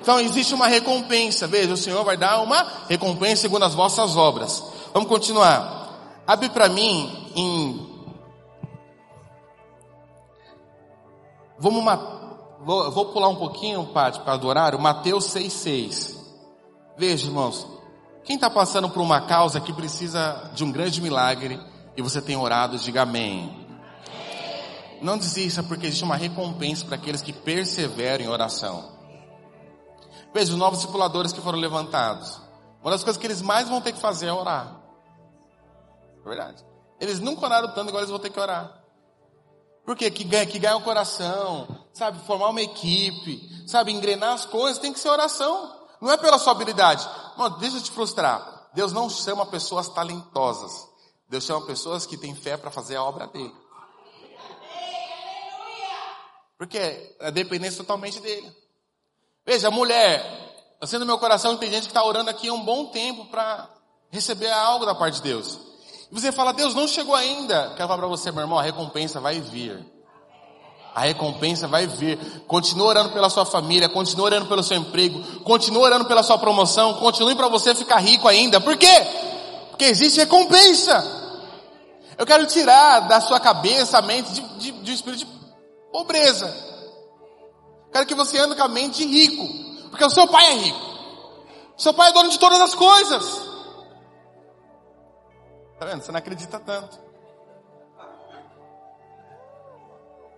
Então 0.02 0.18
existe 0.18 0.52
uma 0.52 0.66
recompensa, 0.66 1.46
veja, 1.46 1.72
o 1.72 1.76
Senhor 1.76 2.02
vai 2.04 2.16
dar 2.16 2.40
uma 2.42 2.66
recompensa 2.88 3.42
segundo 3.42 3.64
as 3.64 3.74
vossas 3.74 4.16
obras. 4.16 4.64
Vamos 4.92 5.08
continuar. 5.08 5.92
Abre 6.26 6.48
para 6.48 6.68
mim 6.68 7.30
em. 7.36 7.94
Vamos 11.56 11.80
uma 11.80 12.13
Vou, 12.64 12.90
vou 12.90 13.06
pular 13.12 13.28
um 13.28 13.36
pouquinho, 13.36 13.84
por 13.86 13.92
causa 13.92 14.38
do 14.38 14.48
horário. 14.48 14.80
Mateus 14.80 15.26
6,6. 15.26 16.16
Veja, 16.96 17.26
irmãos. 17.26 17.66
Quem 18.24 18.36
está 18.36 18.48
passando 18.48 18.88
por 18.88 19.02
uma 19.02 19.20
causa 19.20 19.60
que 19.60 19.70
precisa 19.70 20.50
de 20.54 20.64
um 20.64 20.72
grande 20.72 21.02
milagre 21.02 21.60
e 21.94 22.00
você 22.00 22.22
tem 22.22 22.36
orado, 22.36 22.78
diga 22.78 23.02
amém. 23.02 23.66
Não 25.02 25.18
desista, 25.18 25.62
porque 25.62 25.86
existe 25.86 26.04
uma 26.04 26.16
recompensa 26.16 26.86
para 26.86 26.94
aqueles 26.94 27.20
que 27.20 27.34
perseveram 27.34 28.24
em 28.24 28.28
oração. 28.28 28.92
Veja, 30.32 30.52
os 30.52 30.58
novos 30.58 30.78
discipuladores 30.78 31.34
que 31.34 31.42
foram 31.42 31.58
levantados. 31.58 32.40
Uma 32.80 32.92
das 32.92 33.04
coisas 33.04 33.20
que 33.20 33.26
eles 33.26 33.42
mais 33.42 33.68
vão 33.68 33.82
ter 33.82 33.92
que 33.92 34.00
fazer 34.00 34.28
é 34.28 34.32
orar. 34.32 34.80
É 36.24 36.28
verdade. 36.28 36.64
Eles 36.98 37.20
nunca 37.20 37.44
oraram 37.44 37.68
tanto, 37.68 37.88
agora 37.88 37.98
eles 37.98 38.10
vão 38.10 38.18
ter 38.18 38.30
que 38.30 38.40
orar. 38.40 38.82
Por 39.84 39.94
quê? 39.94 40.10
Que 40.10 40.24
ganha, 40.24 40.46
que 40.46 40.58
ganha 40.58 40.76
o 40.76 40.80
coração, 40.80 41.83
sabe? 41.94 42.18
Formar 42.26 42.50
uma 42.50 42.60
equipe, 42.60 43.66
sabe? 43.66 43.92
Engrenar 43.92 44.34
as 44.34 44.44
coisas, 44.44 44.78
tem 44.78 44.92
que 44.92 45.00
ser 45.00 45.08
oração. 45.08 45.72
Não 46.00 46.12
é 46.12 46.16
pela 46.16 46.38
sua 46.38 46.52
habilidade. 46.52 47.08
Mano, 47.38 47.56
deixa 47.58 47.78
eu 47.78 47.82
te 47.82 47.90
frustrar. 47.90 48.68
Deus 48.74 48.92
não 48.92 49.08
chama 49.08 49.46
pessoas 49.46 49.88
talentosas. 49.88 50.88
Deus 51.28 51.44
chama 51.44 51.64
pessoas 51.64 52.04
que 52.04 52.18
têm 52.18 52.34
fé 52.34 52.56
para 52.56 52.70
fazer 52.70 52.96
a 52.96 53.04
obra 53.04 53.26
dele. 53.28 53.54
Porque 56.58 57.16
a 57.20 57.30
dependência 57.30 57.78
totalmente 57.78 58.20
dele. 58.20 58.54
Veja, 59.46 59.70
mulher, 59.70 60.76
assim 60.80 60.98
no 60.98 61.06
meu 61.06 61.18
coração 61.18 61.56
tem 61.56 61.70
gente 61.70 61.84
que 61.84 61.88
está 61.88 62.04
orando 62.04 62.30
aqui 62.30 62.48
há 62.48 62.52
um 62.52 62.64
bom 62.64 62.86
tempo 62.86 63.26
para 63.26 63.68
receber 64.10 64.50
algo 64.50 64.86
da 64.86 64.94
parte 64.94 65.16
de 65.16 65.22
Deus. 65.22 65.58
E 66.10 66.14
você 66.14 66.30
fala, 66.30 66.52
Deus 66.52 66.74
não 66.74 66.86
chegou 66.86 67.14
ainda. 67.14 67.74
Quero 67.76 67.88
falar 67.88 67.98
para 67.98 68.06
você, 68.06 68.30
meu 68.30 68.42
irmão, 68.42 68.58
a 68.58 68.62
recompensa 68.62 69.20
vai 69.20 69.40
vir. 69.40 69.93
A 70.94 71.00
recompensa 71.02 71.66
vai 71.66 71.86
vir. 71.86 72.18
Continua 72.46 72.86
orando 72.86 73.10
pela 73.10 73.28
sua 73.28 73.44
família, 73.44 73.88
continua 73.88 74.26
orando 74.26 74.46
pelo 74.46 74.62
seu 74.62 74.76
emprego, 74.76 75.20
continua 75.42 75.82
orando 75.82 76.04
pela 76.04 76.22
sua 76.22 76.38
promoção, 76.38 76.94
continue 76.94 77.34
para 77.34 77.48
você 77.48 77.74
ficar 77.74 77.98
rico 77.98 78.28
ainda. 78.28 78.60
Por 78.60 78.76
quê? 78.76 78.94
Porque 79.70 79.86
existe 79.86 80.20
recompensa. 80.20 81.22
Eu 82.16 82.24
quero 82.24 82.46
tirar 82.46 83.00
da 83.00 83.20
sua 83.20 83.40
cabeça 83.40 83.98
a 83.98 84.02
mente 84.02 84.32
de, 84.32 84.40
de, 84.58 84.70
de 84.70 84.90
um 84.92 84.94
espírito 84.94 85.24
de 85.24 85.34
pobreza. 85.90 86.54
Quero 87.92 88.06
que 88.06 88.14
você 88.14 88.38
ande 88.38 88.54
com 88.54 88.62
a 88.62 88.68
mente 88.68 88.98
de 88.98 89.06
rico. 89.06 89.88
Porque 89.90 90.04
o 90.04 90.10
seu 90.10 90.28
pai 90.28 90.46
é 90.46 90.54
rico. 90.54 90.78
O 91.76 91.82
seu 91.82 91.92
pai 91.92 92.10
é 92.10 92.12
dono 92.12 92.28
de 92.28 92.38
todas 92.38 92.60
as 92.60 92.74
coisas. 92.74 93.42
Tá 95.78 95.86
vendo? 95.86 96.02
Você 96.02 96.12
não 96.12 96.18
acredita 96.18 96.60
tanto. 96.60 97.03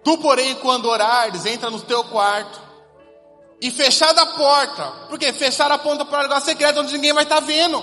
Tu, 0.07 0.17
porém, 0.19 0.55
quando 0.61 0.85
orares, 0.85 1.45
entra 1.47 1.69
no 1.69 1.81
teu 1.81 2.05
quarto 2.05 2.61
e 3.61 3.73
fechar 3.73 4.17
a 4.17 4.27
porta. 4.27 4.85
Por 5.09 5.19
quê? 5.19 5.33
Fechar 5.33 5.69
a 5.73 5.79
ponta 5.79 6.05
para 6.05 6.21
o 6.21 6.23
lugar 6.23 6.41
secreto 6.41 6.79
onde 6.79 6.93
ninguém 6.93 7.13
vai 7.13 7.25
estar 7.25 7.41
tá 7.41 7.45
vendo. 7.45 7.83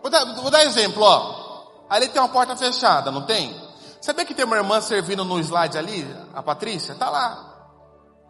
Vou 0.00 0.10
dar, 0.10 0.24
vou 0.36 0.50
dar 0.50 0.64
exemplo, 0.64 1.02
ó. 1.02 1.84
Ali 1.90 2.08
tem 2.08 2.22
uma 2.22 2.28
porta 2.30 2.56
fechada, 2.56 3.10
não 3.10 3.26
tem? 3.26 3.54
Sabia 4.00 4.24
que 4.24 4.32
tem 4.32 4.46
uma 4.46 4.56
irmã 4.56 4.80
servindo 4.80 5.26
no 5.26 5.38
slide 5.40 5.76
ali, 5.76 6.08
a 6.32 6.42
Patrícia? 6.42 6.94
Tá 6.94 7.10
lá. 7.10 7.68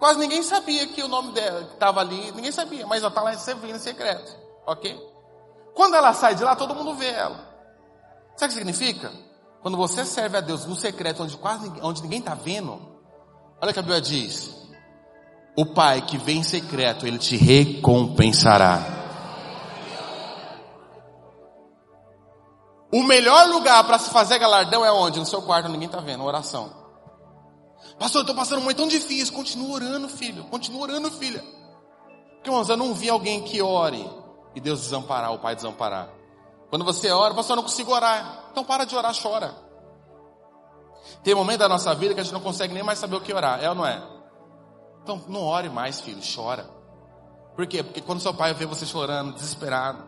Quase 0.01 0.19
ninguém 0.19 0.43
sabia 0.43 0.89
que 0.89 1.01
o 1.01 1.07
nome 1.07 1.31
dela 1.31 1.61
estava 1.73 2.01
ali, 2.01 2.33
ninguém 2.33 2.51
sabia, 2.51 2.85
mas 2.89 3.05
ela 3.05 3.09
está 3.09 3.23
lá 3.23 3.33
servindo 3.35 3.77
em 3.77 3.79
secreto, 3.79 4.37
ok? 4.67 5.01
Quando 5.77 5.95
ela 5.95 6.13
sai 6.13 6.35
de 6.35 6.43
lá, 6.43 6.57
todo 6.57 6.75
mundo 6.75 6.93
vê 6.97 7.07
ela. 7.07 7.37
Sabe 8.37 8.47
o 8.47 8.49
que 8.49 8.55
significa? 8.55 9.13
Quando 9.61 9.77
você 9.77 10.05
serve 10.05 10.39
a 10.39 10.41
Deus 10.41 10.67
no 10.67 10.75
secreto, 10.75 11.23
onde 11.23 11.37
quase 11.37 11.73
onde 11.83 12.03
ninguém 12.03 12.19
está 12.19 12.35
vendo, 12.35 12.92
olha 13.63 13.71
o 13.71 13.73
que 13.73 13.79
a 13.79 13.83
Bíblia 13.83 14.01
diz. 14.01 14.53
O 15.57 15.65
Pai 15.65 16.03
que 16.03 16.19
vem 16.19 16.39
em 16.39 16.43
secreto, 16.43 17.07
Ele 17.07 17.19
te 17.19 17.37
recompensará. 17.37 18.81
O 22.93 23.03
melhor 23.05 23.49
lugar 23.49 23.85
para 23.85 23.99
se 23.99 24.11
fazer 24.11 24.39
galardão 24.39 24.85
é 24.85 24.93
onde? 24.93 25.19
No 25.19 25.25
seu 25.25 25.41
quarto, 25.41 25.69
ninguém 25.69 25.87
está 25.87 26.01
vendo, 26.01 26.25
oração. 26.25 26.71
Pastor, 27.99 28.21
eu 28.21 28.23
estou 28.23 28.37
passando 28.37 28.59
um 28.59 28.63
momento 28.63 28.79
tão 28.79 28.89
difícil. 28.89 29.33
Continua 29.33 29.75
orando, 29.75 30.09
filho. 30.09 30.45
Continua 30.45 30.83
orando, 30.83 31.11
filha. 31.11 31.43
Porque, 32.35 32.51
irmãos, 32.51 32.69
eu 32.69 32.77
não 32.77 32.93
vi 32.93 33.09
alguém 33.09 33.43
que 33.43 33.63
ore 33.63 34.05
e 34.55 34.61
Deus 34.61 34.81
desamparar, 34.81 35.33
o 35.33 35.39
Pai 35.39 35.55
desamparar. 35.55 36.11
Quando 36.69 36.85
você 36.85 37.11
ora, 37.11 37.33
pastor, 37.33 37.55
eu 37.55 37.57
não 37.57 37.63
consigo 37.63 37.93
orar. 37.93 38.49
Então 38.51 38.65
para 38.65 38.85
de 38.85 38.97
orar, 38.97 39.15
chora. 39.15 39.55
Tem 41.23 41.35
momento 41.35 41.61
da 41.61 41.69
nossa 41.69 41.95
vida 41.95 42.15
que 42.15 42.21
a 42.21 42.23
gente 42.23 42.33
não 42.33 42.41
consegue 42.41 42.75
nem 42.75 42.83
mais 42.83 42.99
saber 42.99 43.17
o 43.17 43.21
que 43.21 43.33
orar, 43.33 43.63
é 43.63 43.69
ou 43.69 43.75
não 43.75 43.87
é? 43.87 44.03
Então 45.03 45.23
não 45.29 45.43
ore 45.43 45.69
mais, 45.69 46.01
filho, 46.01 46.21
chora. 46.35 46.69
Por 47.55 47.67
quê? 47.67 47.83
Porque 47.83 48.01
quando 48.01 48.21
seu 48.21 48.33
pai 48.33 48.55
vê 48.55 48.65
você 48.67 48.87
chorando, 48.87 49.35
desesperado, 49.35 50.05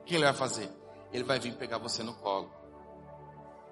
o 0.00 0.04
que 0.04 0.14
ele 0.14 0.24
vai 0.24 0.34
fazer? 0.34 0.70
Ele 1.12 1.24
vai 1.24 1.38
vir 1.38 1.54
pegar 1.54 1.78
você 1.78 2.02
no 2.02 2.14
colo. 2.14 2.50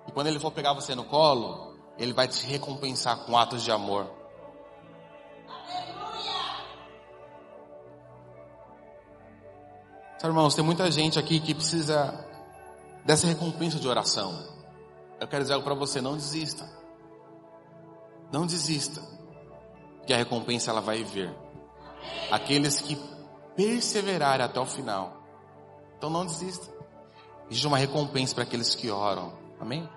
E 0.06 0.12
quando 0.12 0.28
ele 0.28 0.38
for 0.38 0.52
pegar 0.52 0.72
você 0.72 0.94
no 0.94 1.04
colo, 1.04 1.76
ele 1.98 2.12
vai 2.12 2.28
te 2.28 2.46
recompensar 2.46 3.18
com 3.24 3.36
atos 3.36 3.62
de 3.62 3.72
amor. 3.72 4.06
Sabe, 10.18 10.32
irmãos, 10.32 10.54
tem 10.54 10.64
muita 10.64 10.90
gente 10.90 11.18
aqui 11.18 11.40
que 11.40 11.54
precisa 11.54 12.26
dessa 13.04 13.26
recompensa 13.26 13.78
de 13.78 13.86
oração. 13.86 14.55
Eu 15.20 15.26
quero 15.26 15.42
dizer 15.42 15.54
algo 15.54 15.64
para 15.64 15.74
você, 15.74 16.00
não 16.00 16.14
desista. 16.14 16.68
Não 18.30 18.46
desista. 18.46 19.02
Que 20.06 20.12
a 20.12 20.16
recompensa 20.16 20.70
ela 20.70 20.80
vai 20.80 21.02
vir. 21.02 21.34
Aqueles 22.30 22.80
que 22.80 22.96
perseverarem 23.54 24.44
até 24.44 24.60
o 24.60 24.66
final. 24.66 25.22
Então 25.96 26.10
não 26.10 26.26
desista. 26.26 26.70
Existe 27.48 27.66
uma 27.66 27.78
recompensa 27.78 28.34
para 28.34 28.44
aqueles 28.44 28.74
que 28.74 28.90
oram. 28.90 29.32
Amém? 29.58 29.88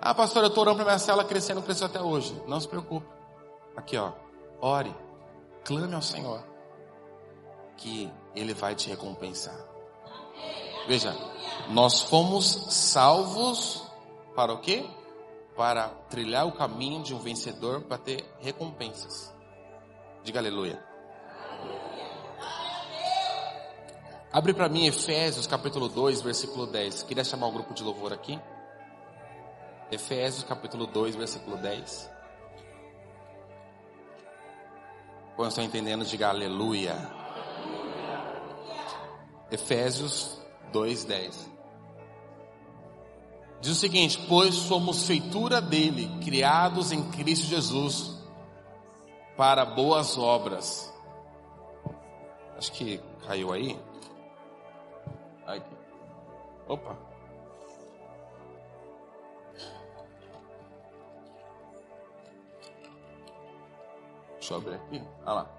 Ah, 0.00 0.14
pastor, 0.14 0.42
eu 0.42 0.48
estou 0.48 0.62
orando 0.62 0.76
para 0.78 0.86
minha 0.86 0.98
cela 0.98 1.24
crescendo, 1.24 1.62
cresceu 1.62 1.86
até 1.86 2.00
hoje. 2.00 2.40
Não 2.46 2.60
se 2.60 2.68
preocupe. 2.68 3.06
Aqui, 3.76 3.96
ó. 3.96 4.12
Ore. 4.60 4.94
Clame 5.64 5.94
ao 5.94 6.02
Senhor. 6.02 6.44
Que 7.76 8.12
Ele 8.34 8.54
vai 8.54 8.74
te 8.74 8.88
recompensar. 8.88 9.56
Veja, 10.86 11.16
nós 11.70 12.00
fomos 12.02 12.66
salvos 12.70 13.91
para 14.34 14.52
o 14.52 14.60
quê? 14.60 14.84
Para 15.56 15.88
trilhar 16.08 16.46
o 16.46 16.52
caminho 16.52 17.02
de 17.02 17.14
um 17.14 17.18
vencedor 17.18 17.82
para 17.82 17.98
ter 17.98 18.24
recompensas. 18.40 19.32
Diga 20.22 20.38
aleluia. 20.38 20.82
Abre 24.32 24.54
para 24.54 24.68
mim 24.68 24.86
Efésios 24.86 25.46
capítulo 25.46 25.88
2, 25.88 26.22
versículo 26.22 26.66
10. 26.66 27.02
Queria 27.02 27.22
chamar 27.22 27.48
o 27.48 27.52
grupo 27.52 27.74
de 27.74 27.82
louvor 27.82 28.12
aqui. 28.12 28.40
Efésios 29.90 30.42
capítulo 30.44 30.86
2, 30.86 31.16
versículo 31.16 31.58
10. 31.58 32.10
Quando 35.36 35.50
estão 35.50 35.64
entendendo, 35.64 36.04
diga 36.04 36.28
aleluia. 36.28 36.96
Efésios 39.50 40.40
2:10. 40.72 41.50
Diz 43.62 43.70
o 43.70 43.74
seguinte: 43.76 44.18
Pois 44.28 44.56
somos 44.56 45.06
feitura 45.06 45.60
dele, 45.60 46.10
criados 46.24 46.90
em 46.90 47.00
Cristo 47.12 47.46
Jesus, 47.46 48.18
para 49.36 49.64
boas 49.64 50.18
obras. 50.18 50.92
Acho 52.58 52.72
que 52.72 53.00
caiu 53.24 53.52
aí. 53.52 53.78
Aqui. 55.46 55.76
Opa. 56.66 56.96
Deixa 64.34 64.54
eu 64.54 64.56
abrir 64.56 64.74
aqui. 64.74 65.02
Olha 65.24 65.32
lá. 65.34 65.50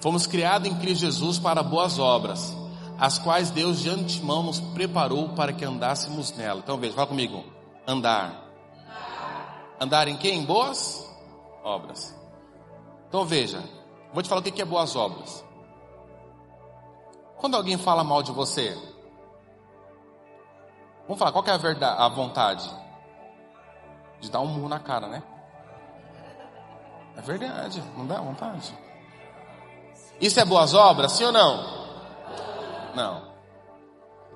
Fomos 0.00 0.26
criados 0.26 0.70
em 0.70 0.78
Cristo 0.78 1.02
Jesus 1.02 1.38
para 1.38 1.62
boas 1.62 1.98
obras, 1.98 2.56
as 3.04 3.18
quais 3.18 3.50
Deus 3.50 3.82
de 3.82 3.90
antemão 3.90 4.42
nos 4.42 4.58
preparou 4.58 5.28
para 5.28 5.52
que 5.52 5.62
andássemos 5.62 6.32
nela. 6.32 6.60
Então 6.60 6.78
veja, 6.78 6.94
fala 6.94 7.06
comigo. 7.06 7.44
Andar. 7.86 8.48
Andar 9.78 10.08
em 10.08 10.16
quê? 10.16 10.30
Em 10.30 10.42
boas 10.42 11.06
obras. 11.62 12.18
Então 13.06 13.26
veja, 13.26 13.62
vou 14.10 14.22
te 14.22 14.28
falar 14.30 14.40
o 14.40 14.42
que 14.42 14.62
é 14.62 14.64
boas 14.64 14.96
obras. 14.96 15.44
Quando 17.36 17.58
alguém 17.58 17.76
fala 17.76 18.02
mal 18.02 18.22
de 18.22 18.32
você, 18.32 18.74
vamos 21.02 21.18
falar, 21.18 21.30
qual 21.30 21.44
é 21.44 21.50
a 21.50 21.58
verdade, 21.58 22.00
a 22.00 22.08
vontade? 22.08 22.74
De 24.18 24.30
dar 24.30 24.40
um 24.40 24.46
murro 24.46 24.68
na 24.70 24.80
cara, 24.80 25.08
né? 25.08 25.22
É 27.18 27.20
verdade, 27.20 27.84
não 27.98 28.06
dá 28.06 28.18
vontade. 28.18 28.74
Isso 30.18 30.40
é 30.40 30.44
boas 30.46 30.72
obras, 30.72 31.12
sim 31.12 31.24
ou 31.24 31.32
não? 31.32 31.83
Não. 32.94 33.34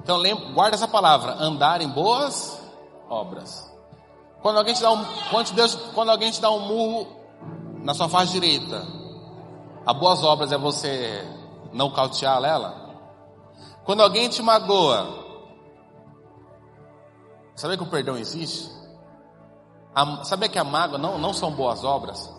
Então 0.02 0.20
guarda 0.54 0.76
essa 0.76 0.88
palavra, 0.88 1.34
andar 1.38 1.80
em 1.80 1.88
boas 1.88 2.60
obras. 3.08 3.68
Quando 4.40 4.58
alguém 4.58 4.74
te 4.74 4.82
dá 4.82 4.90
um, 4.92 5.04
quando, 5.30 5.52
Deus, 5.52 5.74
quando 5.94 6.10
alguém 6.10 6.30
te 6.30 6.40
dá 6.40 6.50
um 6.50 6.60
murro 6.60 7.08
na 7.82 7.94
sua 7.94 8.08
face 8.08 8.32
direita, 8.32 8.86
a 9.84 9.92
boas 9.92 10.22
obras 10.22 10.52
é 10.52 10.58
você 10.58 11.26
não 11.72 11.90
cautear 11.90 12.42
ela? 12.44 12.88
Quando 13.84 14.02
alguém 14.02 14.28
te 14.28 14.42
magoa, 14.42 15.08
sabe 17.56 17.76
que 17.76 17.82
o 17.82 17.86
perdão 17.86 18.16
existe? 18.16 18.70
A, 19.94 20.24
sabe 20.24 20.48
que 20.48 20.58
a 20.58 20.64
mágoa 20.64 20.98
não, 20.98 21.18
não 21.18 21.32
são 21.32 21.50
boas 21.50 21.82
obras? 21.82 22.32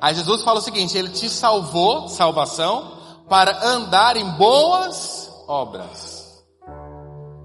Aí 0.00 0.14
Jesus 0.14 0.42
fala 0.42 0.58
o 0.58 0.62
seguinte: 0.62 0.96
Ele 0.96 1.10
te 1.10 1.28
salvou, 1.28 2.08
salvação, 2.08 2.98
para 3.28 3.64
andar 3.64 4.16
em 4.16 4.28
boas 4.32 4.78
obras. 4.88 5.27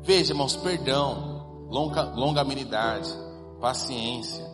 Veja, 0.01 0.33
irmãos, 0.33 0.57
perdão, 0.57 1.67
longa, 1.69 2.01
longanimidade, 2.13 3.09
paciência, 3.61 4.45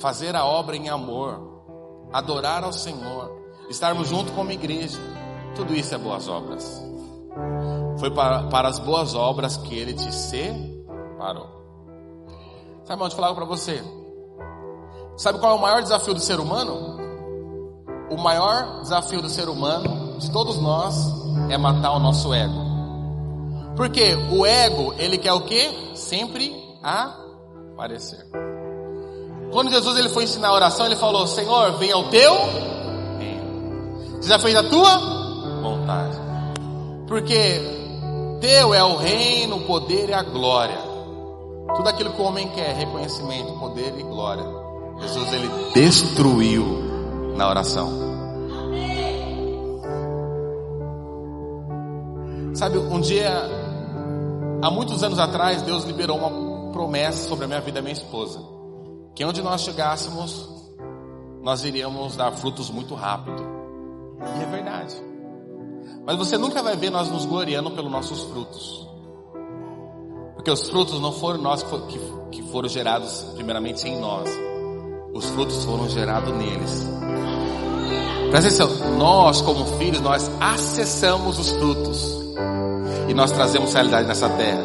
fazer 0.00 0.34
a 0.34 0.44
obra 0.44 0.76
em 0.76 0.88
amor, 0.88 2.08
adorar 2.12 2.64
ao 2.64 2.72
Senhor, 2.72 3.30
estarmos 3.70 4.08
junto 4.08 4.32
como 4.32 4.50
igreja, 4.50 4.98
tudo 5.54 5.72
isso 5.72 5.94
é 5.94 5.98
boas 5.98 6.26
obras. 6.26 6.82
Foi 7.98 8.10
para, 8.10 8.48
para 8.48 8.66
as 8.66 8.80
boas 8.80 9.14
obras 9.14 9.56
que 9.56 9.78
Ele 9.78 9.94
te 9.94 10.12
separou. 10.12 11.46
Sabe 12.82 13.00
onde 13.00 13.14
falar 13.14 13.32
para 13.32 13.44
você? 13.44 13.80
Sabe 15.16 15.38
qual 15.38 15.52
é 15.52 15.54
o 15.56 15.62
maior 15.62 15.80
desafio 15.80 16.14
do 16.14 16.20
ser 16.20 16.40
humano? 16.40 16.98
O 18.10 18.16
maior 18.16 18.80
desafio 18.80 19.22
do 19.22 19.28
ser 19.28 19.48
humano, 19.48 20.18
de 20.18 20.30
todos 20.32 20.58
nós, 20.58 21.21
é 21.52 21.58
matar 21.58 21.92
o 21.92 21.98
nosso 21.98 22.32
ego. 22.32 22.72
Porque 23.76 24.14
o 24.30 24.44
ego, 24.46 24.94
ele 24.98 25.18
quer 25.18 25.32
o 25.32 25.42
quê? 25.42 25.70
Sempre 25.94 26.54
aparecer. 26.82 28.26
Quando 29.50 29.70
Jesus 29.70 29.98
ele 29.98 30.08
foi 30.08 30.24
ensinar 30.24 30.48
a 30.48 30.54
oração, 30.54 30.86
ele 30.86 30.96
falou: 30.96 31.26
Senhor, 31.26 31.72
venha 31.72 31.96
o 31.96 32.08
teu 32.08 32.34
reino. 33.18 34.22
Já 34.22 34.38
fez 34.38 34.56
a 34.56 34.62
tua 34.62 34.98
vontade. 35.62 36.16
Porque 37.06 37.60
teu 38.40 38.72
é 38.74 38.82
o 38.82 38.96
reino, 38.96 39.56
o 39.56 39.60
poder 39.62 40.08
e 40.08 40.14
a 40.14 40.22
glória. 40.22 40.78
Tudo 41.76 41.88
aquilo 41.88 42.12
que 42.12 42.20
o 42.20 42.24
homem 42.24 42.48
quer, 42.48 42.74
reconhecimento, 42.74 43.52
poder 43.58 43.94
e 43.98 44.02
glória. 44.02 44.44
Jesus 45.00 45.32
ele 45.32 45.50
destruiu 45.74 47.34
na 47.36 47.48
oração. 47.48 48.11
Sabe, 52.54 52.78
um 52.78 53.00
dia, 53.00 53.30
há 54.62 54.70
muitos 54.70 55.02
anos 55.02 55.18
atrás, 55.18 55.62
Deus 55.62 55.84
liberou 55.84 56.18
uma 56.18 56.72
promessa 56.72 57.28
sobre 57.28 57.44
a 57.44 57.48
minha 57.48 57.60
vida 57.60 57.78
e 57.78 57.80
a 57.80 57.82
minha 57.82 57.92
esposa. 57.92 58.40
Que 59.14 59.24
onde 59.24 59.42
nós 59.42 59.62
chegássemos, 59.62 60.48
nós 61.42 61.64
iríamos 61.64 62.16
dar 62.16 62.32
frutos 62.32 62.70
muito 62.70 62.94
rápido. 62.94 63.42
E 64.38 64.42
é 64.42 64.46
verdade. 64.46 64.94
Mas 66.04 66.16
você 66.16 66.36
nunca 66.36 66.62
vai 66.62 66.76
ver 66.76 66.90
nós 66.90 67.08
nos 67.08 67.24
gloriando 67.24 67.70
pelos 67.70 67.90
nossos 67.90 68.22
frutos. 68.24 68.88
Porque 70.34 70.50
os 70.50 70.68
frutos 70.68 71.00
não 71.00 71.12
foram 71.12 71.40
nós 71.40 71.64
que 72.30 72.42
foram 72.44 72.68
gerados 72.68 73.22
primeiramente 73.34 73.86
em 73.86 74.00
nós 74.00 74.28
os 75.14 75.26
frutos 75.26 75.64
foram 75.64 75.88
gerados 75.88 76.34
neles. 76.34 76.88
Presta 78.32 78.48
atenção, 78.48 78.96
nós 78.96 79.42
como 79.42 79.66
filhos, 79.76 80.00
nós 80.00 80.30
acessamos 80.40 81.38
os 81.38 81.50
frutos. 81.50 82.18
E 83.06 83.12
nós 83.12 83.30
trazemos 83.30 83.74
realidade 83.74 84.08
nessa 84.08 84.26
terra. 84.26 84.64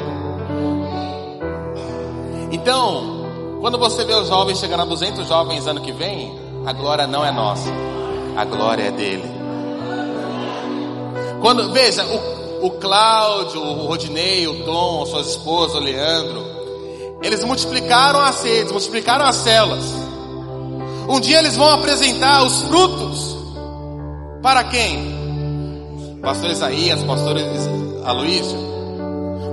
Então, 2.49 3.25
quando 3.59 3.77
você 3.77 4.05
vê 4.05 4.13
os 4.13 4.29
jovens 4.29 4.59
chegando 4.59 4.83
a 4.83 4.85
200 4.85 5.27
jovens 5.27 5.67
ano 5.67 5.81
que 5.81 5.91
vem, 5.91 6.39
a 6.65 6.71
glória 6.71 7.05
não 7.07 7.25
é 7.25 7.29
nossa. 7.29 7.69
A 8.37 8.45
glória 8.45 8.83
é 8.83 8.91
dele. 8.91 9.29
Quando, 11.41 11.69
veja, 11.73 12.05
o, 12.05 12.67
o 12.67 12.71
Cláudio, 12.71 13.61
o 13.61 13.85
Rodinei, 13.85 14.47
o 14.47 14.63
Tom, 14.63 15.05
suas 15.05 15.27
esposas, 15.31 15.75
o 15.75 15.79
Leandro, 15.79 16.41
eles 17.21 17.43
multiplicaram 17.43 18.21
as 18.21 18.35
sedes, 18.35 18.71
multiplicaram 18.71 19.25
as 19.25 19.35
células. 19.35 19.93
Um 21.09 21.19
dia 21.19 21.39
eles 21.39 21.57
vão 21.57 21.69
apresentar 21.69 22.45
os 22.45 22.61
frutos 22.61 23.36
para 24.41 24.63
quem? 24.65 26.19
Pastor 26.21 26.49
Isaías, 26.49 27.03
pastor 27.03 27.35
Aloísio. 28.05 28.57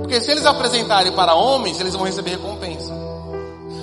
Porque 0.01 0.21
se 0.21 0.31
eles 0.31 0.45
apresentarem 0.45 1.11
para 1.11 1.33
homens, 1.33 1.79
eles 1.79 1.95
vão 1.95 2.05
receber 2.05 2.31
recompensa. 2.31 2.93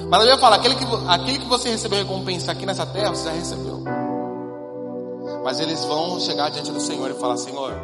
Mas 0.09 0.21
a 0.21 0.25
Bíblia 0.25 0.39
fala, 0.39 0.57
aquele 0.57 0.75
que, 0.75 0.85
aquele 1.09 1.39
que 1.39 1.47
você 1.47 1.71
recebeu 1.71 1.99
recompensa 1.99 2.53
aqui 2.53 2.67
nessa 2.67 2.87
terra, 2.87 3.11
você 3.11 3.25
já 3.25 3.33
recebeu. 3.33 3.83
Mas 5.45 5.59
eles 5.59 5.83
vão 5.85 6.21
chegar 6.21 6.51
diante 6.51 6.71
do 6.71 6.81
Senhor 6.81 7.11
e 7.11 7.15
falar, 7.15 7.37
Senhor, 7.37 7.75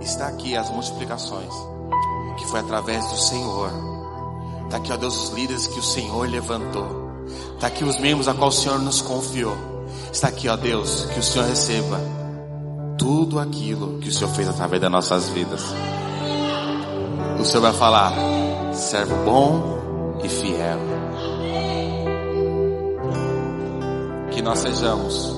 está 0.00 0.26
aqui 0.26 0.56
as 0.56 0.70
multiplicações, 0.70 1.52
que 2.36 2.46
foi 2.46 2.60
através 2.60 3.08
do 3.08 3.16
Senhor. 3.16 3.70
Está 4.64 4.76
aqui, 4.78 4.92
ó 4.92 4.96
Deus, 4.96 5.24
os 5.24 5.30
líderes 5.30 5.66
que 5.66 5.78
o 5.78 5.82
Senhor 5.82 6.28
levantou. 6.28 6.86
Está 7.54 7.68
aqui 7.68 7.84
os 7.84 7.98
membros 7.98 8.28
a 8.28 8.34
qual 8.34 8.48
o 8.48 8.52
Senhor 8.52 8.78
nos 8.78 9.00
confiou. 9.00 9.56
Está 10.12 10.28
aqui, 10.28 10.48
ó 10.48 10.56
Deus, 10.56 11.06
que 11.06 11.20
o 11.20 11.22
Senhor 11.22 11.46
receba 11.46 12.21
tudo 12.98 13.38
aquilo 13.38 13.98
que 13.98 14.08
o 14.08 14.12
Senhor 14.12 14.32
fez 14.34 14.48
através 14.48 14.80
das 14.80 14.90
nossas 14.90 15.28
vidas. 15.28 15.62
O 17.38 17.44
Senhor 17.44 17.62
vai 17.62 17.72
falar, 17.72 18.12
servo 18.72 19.16
bom 19.24 20.18
e 20.22 20.28
fiel. 20.28 20.78
Que 24.30 24.40
nós 24.40 24.60
sejamos 24.60 25.36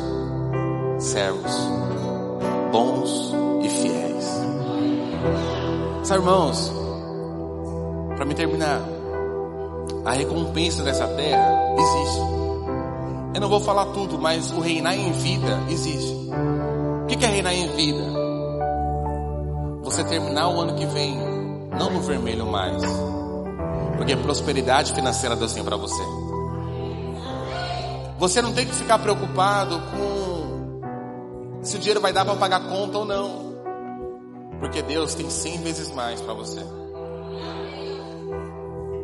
servos 0.99 1.53
bons 2.71 3.35
e 3.63 3.69
fiéis. 3.69 4.25
Sabe, 6.03 6.21
irmãos, 6.21 6.73
para 8.17 8.25
me 8.25 8.35
terminar, 8.35 8.83
a 10.05 10.13
recompensa 10.13 10.83
dessa 10.83 11.07
terra 11.09 11.75
existe. 11.79 12.21
Eu 13.35 13.41
não 13.41 13.49
vou 13.49 13.61
falar 13.61 13.87
tudo, 13.87 14.19
mas 14.19 14.53
o 14.53 14.61
reinar 14.61 14.95
em 14.95 15.11
vida 15.13 15.61
existe. 15.69 16.15
Que 17.17 17.25
é 17.25 17.29
reinar 17.29 17.55
em 17.55 17.69
vida? 17.69 18.03
Você 19.85 20.03
terminar 20.03 20.49
o 20.49 20.61
ano 20.61 20.75
que 20.75 20.85
vem, 20.87 21.17
não 21.79 21.91
no 21.91 22.01
vermelho 22.01 22.45
mais. 22.45 22.83
Porque 23.97 24.17
prosperidade 24.17 24.93
financeira 24.93 25.37
Deus 25.37 25.53
tem 25.53 25.63
para 25.63 25.77
você. 25.77 26.03
Você 28.19 28.43
não 28.43 28.53
tem 28.53 28.67
que 28.67 28.75
ficar 28.75 28.99
preocupado 28.99 29.81
com 29.93 31.63
se 31.63 31.77
o 31.77 31.79
dinheiro 31.79 32.01
vai 32.01 32.13
dar 32.13 32.25
para 32.25 32.35
pagar 32.35 32.69
conta 32.69 32.99
ou 32.99 33.05
não. 33.05 33.55
Porque 34.59 34.83
Deus 34.83 35.15
tem 35.15 35.31
cem 35.31 35.63
vezes 35.63 35.95
mais 35.95 36.21
para 36.21 36.35
você. 36.35 36.61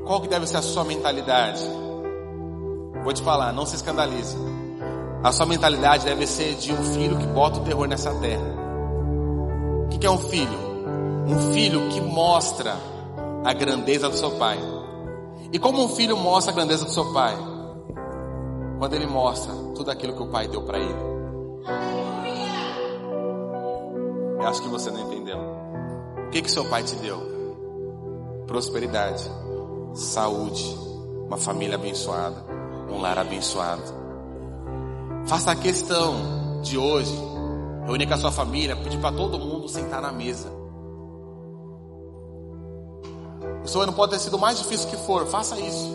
Qual 0.05 0.21
que 0.21 0.29
deve 0.29 0.49
ser 0.49 0.57
a 0.57 0.63
sua 0.63 0.85
mentalidade? 0.85 1.63
Vou 3.05 3.13
te 3.13 3.23
falar, 3.23 3.53
não 3.53 3.65
se 3.65 3.77
escandalize. 3.77 4.37
A 5.23 5.33
sua 5.33 5.47
mentalidade 5.47 6.05
deve 6.05 6.27
ser 6.27 6.55
de 6.55 6.73
um 6.73 6.83
filho 6.83 7.19
que 7.19 7.27
bota 7.27 7.61
o 7.61 7.65
terror 7.65 7.87
nessa 7.87 8.13
terra. 8.15 8.43
O 9.85 9.89
que 9.89 10.07
é 10.07 10.11
um 10.11 10.19
filho? 10.19 10.59
Um 11.27 11.53
filho 11.53 11.89
que 11.91 12.01
mostra 12.01 12.77
a 13.45 13.53
grandeza 13.53 14.09
do 14.09 14.17
seu 14.17 14.33
pai. 14.33 14.59
E 15.53 15.59
como 15.59 15.85
um 15.85 15.89
filho 15.89 16.17
mostra 16.17 16.53
a 16.53 16.57
grandeza 16.57 16.85
do 16.85 16.91
seu 16.91 17.13
pai? 17.13 17.37
Quando 18.79 18.95
ele 18.95 19.07
mostra 19.07 19.53
tudo 19.75 19.91
aquilo 19.91 20.15
que 20.15 20.23
o 20.23 20.29
pai 20.29 20.49
deu 20.49 20.63
para 20.63 20.79
ele. 20.79 21.11
Eu 24.41 24.49
acho 24.49 24.63
que 24.63 24.69
você 24.69 24.91
não 24.91 25.01
entendeu. 25.01 25.39
O 26.27 26.31
que 26.31 26.41
que 26.41 26.51
seu 26.51 26.65
pai 26.65 26.83
te 26.83 26.95
deu? 26.97 27.19
Prosperidade 28.47 29.31
saúde, 29.95 30.79
uma 31.27 31.37
família 31.37 31.75
abençoada, 31.75 32.45
um 32.91 33.01
lar 33.01 33.19
abençoado. 33.19 34.00
Faça 35.27 35.53
a 35.53 35.57
questão 35.57 36.61
de 36.63 36.77
hoje, 36.77 37.15
reunir 37.87 38.07
com 38.07 38.15
a 38.15 38.17
sua 38.17 38.33
família, 38.33 38.77
pedir 38.77 38.99
para 38.99 39.15
todo 39.15 39.39
mundo 39.39 39.69
sentar 39.69 40.03
na 40.03 40.13
mesa. 40.13 40.51
O 43.65 43.69
seu 43.69 43.83
ano 43.83 43.93
pode 43.93 44.13
ter 44.13 44.19
sido 44.19 44.37
o 44.37 44.41
mais 44.41 44.59
difícil 44.59 44.89
que 44.89 44.97
for, 44.97 45.27
faça 45.27 45.59
isso. 45.59 45.91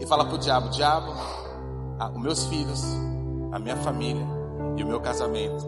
E 0.00 0.06
fala 0.06 0.24
para 0.24 0.34
o 0.34 0.38
diabo: 0.38 0.68
Diabo, 0.70 1.12
os 2.14 2.22
meus 2.22 2.44
filhos, 2.46 2.82
a 3.52 3.58
minha 3.58 3.76
família 3.76 4.26
e 4.76 4.82
o 4.82 4.86
meu 4.86 5.00
casamento 5.00 5.66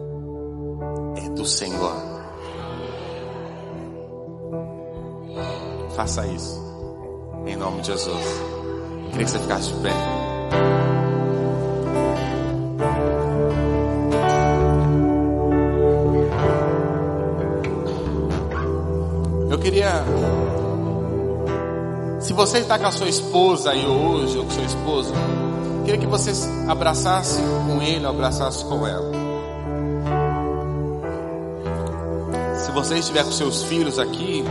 é 1.16 1.29
do 1.31 1.45
Senhor. 1.45 1.95
Faça 5.95 6.27
isso, 6.27 6.59
em 7.47 7.57
nome 7.57 7.83
de 7.83 7.89
Jesus. 7.89 8.25
Queria 9.11 9.25
que 9.25 9.31
você 9.31 9.39
ficasse 9.39 9.73
de 9.73 9.81
pé. 9.81 10.20
Se 22.20 22.32
você 22.32 22.59
está 22.59 22.78
com 22.78 22.86
a 22.86 22.92
sua 22.92 23.09
esposa 23.09 23.70
aí 23.70 23.84
hoje, 23.84 24.38
ou 24.38 24.44
com 24.44 24.51
seu 24.51 24.64
esposo, 24.64 25.12
queria 25.84 25.98
que 25.98 26.07
você 26.07 26.30
abraçasse 26.68 27.40
com 27.66 27.82
ele, 27.82 28.07
abraçasse 28.07 28.64
com 28.64 28.86
ela. 28.86 29.11
Se 32.57 32.70
você 32.70 32.98
estiver 32.98 33.24
com 33.24 33.32
seus 33.32 33.64
filhos 33.64 33.98
aqui, 33.98 34.44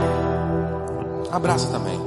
abraça 1.31 1.67
também. 1.67 1.97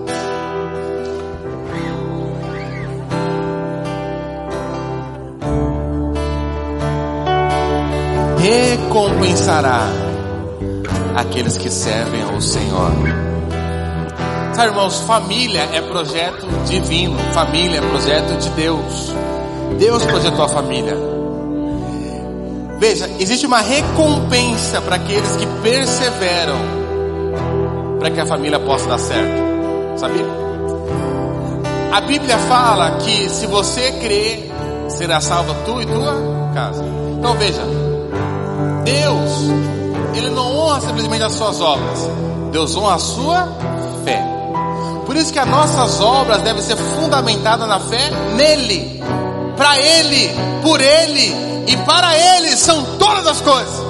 Recompensará 8.38 9.86
aqueles 11.16 11.56
que 11.56 11.70
servem 11.70 12.22
ao 12.22 12.40
Senhor. 12.40 13.31
Sabe, 14.52 14.68
irmãos, 14.68 15.00
família 15.00 15.68
é 15.72 15.80
projeto 15.80 16.46
divino, 16.66 17.18
família 17.32 17.78
é 17.78 17.80
projeto 17.80 18.38
de 18.38 18.50
Deus. 18.50 19.14
Deus 19.78 20.04
projetou 20.04 20.44
a 20.44 20.48
família. 20.48 20.96
Veja, 22.78 23.08
existe 23.18 23.46
uma 23.46 23.60
recompensa 23.60 24.80
para 24.80 24.96
aqueles 24.96 25.36
que 25.36 25.46
perseveram 25.62 26.82
para 27.98 28.10
que 28.10 28.20
a 28.20 28.26
família 28.26 28.58
possa 28.58 28.88
dar 28.88 28.98
certo. 28.98 29.40
Sabia? 29.96 30.26
A 31.92 32.00
Bíblia 32.00 32.36
fala 32.38 32.96
que 32.96 33.28
se 33.28 33.46
você 33.46 33.92
crer, 33.92 34.50
será 34.88 35.20
salva 35.20 35.54
tu 35.64 35.80
e 35.80 35.86
tua 35.86 36.50
casa. 36.52 36.84
Então 37.18 37.34
veja, 37.34 37.62
Deus, 38.84 40.16
Ele 40.16 40.30
não 40.30 40.56
honra 40.56 40.80
simplesmente 40.80 41.22
as 41.22 41.32
suas 41.32 41.60
obras, 41.60 42.10
Deus 42.50 42.76
honra 42.76 42.94
a 42.96 42.98
sua 42.98 43.48
fé. 44.04 44.31
Por 45.12 45.20
isso 45.20 45.30
que 45.30 45.38
as 45.38 45.46
nossas 45.46 46.00
obras 46.00 46.40
devem 46.40 46.62
ser 46.62 46.74
fundamentadas 46.74 47.68
na 47.68 47.78
fé 47.78 48.10
nele, 48.34 48.98
para 49.58 49.78
ele, 49.78 50.30
por 50.62 50.80
ele 50.80 51.36
e 51.66 51.76
para 51.84 52.16
ele 52.16 52.56
são 52.56 52.82
todas 52.98 53.26
as 53.26 53.42
coisas. 53.42 53.84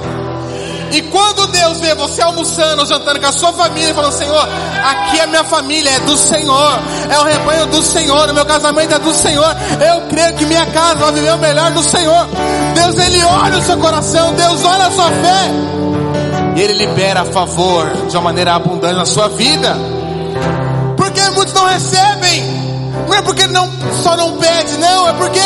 E 0.91 1.01
quando 1.03 1.47
Deus 1.47 1.79
vê 1.79 1.95
você 1.95 2.21
almoçando, 2.21 2.85
jantando 2.85 3.21
com 3.21 3.27
a 3.27 3.31
sua 3.31 3.53
família, 3.53 3.93
falando, 3.93 4.11
Senhor, 4.11 4.49
aqui 4.83 5.21
a 5.21 5.27
minha 5.27 5.45
família 5.45 5.91
é 5.91 5.99
do 6.01 6.17
Senhor, 6.17 6.79
é 7.09 7.17
o 7.17 7.23
rebanho 7.23 7.67
do 7.67 7.81
Senhor, 7.81 8.29
o 8.29 8.33
meu 8.33 8.45
casamento 8.45 8.93
é 8.93 8.99
do 8.99 9.13
Senhor, 9.13 9.55
eu 9.79 10.01
creio 10.09 10.33
que 10.33 10.45
minha 10.45 10.65
casa 10.65 10.95
vai 10.95 11.13
viver 11.13 11.35
o 11.35 11.37
melhor 11.37 11.71
do 11.71 11.83
Senhor. 11.83 12.27
Deus, 12.75 12.97
Ele 12.99 13.23
olha 13.23 13.59
o 13.59 13.61
seu 13.61 13.77
coração, 13.77 14.33
Deus 14.33 14.65
olha 14.65 14.87
a 14.87 14.91
sua 14.91 15.09
fé, 15.09 15.51
e 16.57 16.61
Ele 16.61 16.85
libera 16.85 17.21
a 17.21 17.25
favor 17.25 17.89
de 18.09 18.17
uma 18.17 18.23
maneira 18.23 18.55
abundante 18.55 18.95
na 18.95 19.05
sua 19.05 19.29
vida 19.29 19.92
muitos 21.43 21.53
não 21.53 21.65
recebem. 21.65 22.43
Não 23.07 23.15
é 23.15 23.21
porque 23.21 23.47
não 23.47 23.69
só 24.01 24.15
não 24.15 24.37
pede, 24.37 24.77
não, 24.77 25.09
é 25.09 25.13
porque 25.13 25.39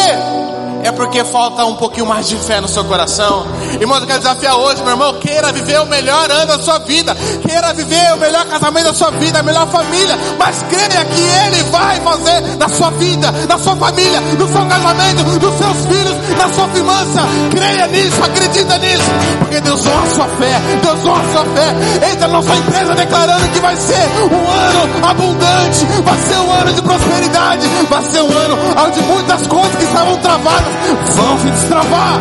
é 0.88 0.92
porque 0.94 1.22
falta 1.26 1.66
um 1.66 1.76
pouquinho 1.76 2.06
mais 2.06 2.28
de 2.30 2.38
fé 2.38 2.62
no 2.62 2.68
seu 2.68 2.84
coração. 2.86 3.46
Irmão, 3.80 4.00
eu 4.00 4.08
quero 4.08 4.20
desafiar 4.20 4.56
hoje, 4.56 4.82
meu 4.84 4.92
irmão, 4.92 5.14
queira 5.16 5.52
viver 5.52 5.82
o 5.82 5.86
melhor 5.86 6.32
ano 6.32 6.48
da 6.48 6.60
sua 6.60 6.80
vida, 6.80 7.14
queira 7.46 7.74
viver 7.74 8.14
o 8.14 8.18
melhor 8.18 8.46
casamento 8.46 8.86
da 8.86 8.94
sua 8.94 9.12
vida, 9.12 9.40
a 9.40 9.44
melhor 9.44 9.68
família, 9.68 10.18
mas 10.40 10.64
creia 10.70 11.04
que 11.04 11.22
Ele 11.22 11.64
vai 11.64 12.00
fazer 12.00 12.42
na 12.58 12.70
sua 12.70 12.90
vida, 12.92 13.32
na 13.50 13.60
sua 13.60 13.76
família, 13.76 14.22
no 14.22 14.48
seu 14.48 14.66
casamento, 14.66 15.24
nos 15.24 15.58
seus 15.58 15.86
filhos, 15.86 16.38
na 16.38 16.54
sua 16.54 16.68
finança. 16.70 17.22
Creia 17.52 17.88
nisso, 17.88 18.24
acredita 18.24 18.78
nisso, 18.78 19.12
porque 19.40 19.60
Deus 19.60 19.86
honra 19.86 20.04
a 20.04 20.16
sua 20.16 20.28
fé, 20.28 20.62
Deus 20.82 21.06
honra 21.06 21.22
a 21.22 21.32
sua 21.34 21.46
fé. 21.46 22.12
Entra 22.14 22.28
na 22.30 22.42
sua 22.42 22.56
empresa 22.56 22.96
declarando 22.96 23.48
que 23.50 23.60
vai 23.60 23.76
ser 23.76 24.08
um 24.32 24.50
ano 24.50 25.06
abundante, 25.06 25.86
vai 26.06 26.18
ser 26.18 26.38
um 26.38 26.52
ano 26.52 26.74
de 26.74 26.82
prosperidade, 26.82 27.68
vai 27.90 28.04
ser 28.04 28.22
um 28.22 28.38
ano 28.38 28.58
onde 28.86 29.02
muitas 29.02 29.48
coisas 29.48 29.76
que 29.76 29.84
estavam 29.84 30.18
travadas 30.20 30.77
vão 31.16 31.40
se 31.40 31.50
destravar. 31.50 32.20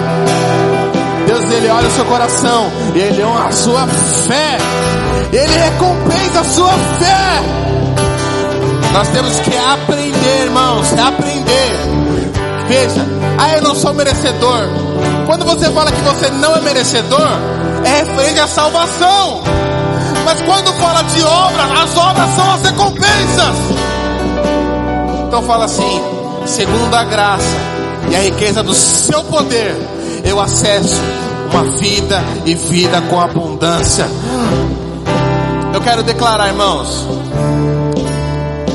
Deus, 1.26 1.50
Ele 1.50 1.68
olha 1.68 1.88
o 1.88 1.90
seu 1.90 2.04
coração, 2.04 2.70
Ele 2.94 3.24
honra 3.24 3.48
a 3.48 3.52
sua 3.52 3.86
fé, 3.86 4.58
Ele 5.32 5.58
recompensa 5.58 6.40
a 6.40 6.44
sua 6.44 6.72
fé. 6.98 7.66
Nós 8.92 9.08
temos 9.08 9.40
que 9.40 9.56
aprender, 9.56 10.44
irmãos, 10.44 10.92
aprender. 10.92 11.76
Veja, 12.68 13.06
ah, 13.38 13.56
eu 13.56 13.62
não 13.62 13.74
sou 13.74 13.92
merecedor. 13.92 14.68
Quando 15.26 15.44
você 15.44 15.70
fala 15.70 15.90
que 15.92 16.00
você 16.00 16.30
não 16.30 16.56
é 16.56 16.60
merecedor, 16.60 17.28
é 17.84 18.04
referente 18.04 18.40
à 18.40 18.46
salvação. 18.46 19.42
Mas 20.24 20.40
quando 20.42 20.72
fala 20.74 21.02
de 21.02 21.22
obras, 21.22 21.70
as 21.82 21.96
obras 21.96 22.30
são 22.30 22.52
as 22.52 22.62
recompensas. 22.62 23.56
Então 25.26 25.42
fala 25.42 25.66
assim, 25.66 26.02
segundo 26.46 26.94
a 26.94 27.04
graça 27.04 27.75
e 28.10 28.16
a 28.16 28.20
riqueza 28.20 28.62
do 28.62 28.74
seu 28.74 29.22
poder, 29.24 29.76
eu 30.24 30.40
acesso 30.40 31.00
uma 31.52 31.64
vida 31.78 32.22
e 32.44 32.54
vida 32.54 33.00
com 33.02 33.20
abundância. 33.20 34.06
Eu 35.72 35.80
quero 35.80 36.02
declarar, 36.02 36.48
irmãos, 36.48 37.06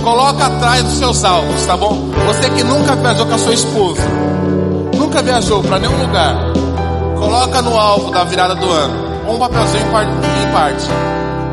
coloca 0.03 0.45
atrás 0.45 0.83
dos 0.83 0.93
seus 0.93 1.23
alvos, 1.23 1.65
tá 1.65 1.75
bom? 1.75 2.09
Você 2.27 2.49
que 2.49 2.63
nunca 2.63 2.95
viajou 2.95 3.25
com 3.25 3.35
a 3.35 3.37
sua 3.37 3.53
esposa, 3.53 4.01
nunca 4.95 5.21
viajou 5.21 5.63
para 5.63 5.79
nenhum 5.79 5.97
lugar, 6.01 6.35
coloca 7.17 7.61
no 7.61 7.77
alvo 7.77 8.11
da 8.11 8.23
virada 8.23 8.55
do 8.55 8.69
ano, 8.69 9.11
um 9.29 9.37
papelzinho 9.37 9.85
em 9.85 10.51
parte. 10.51 10.85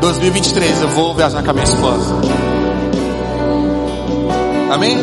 2023 0.01 0.81
eu 0.81 0.89
vou 0.89 1.13
viajar 1.13 1.43
com 1.43 1.49
a 1.49 1.53
minha 1.53 1.65
esposa. 1.65 2.15
Amém? 4.71 4.97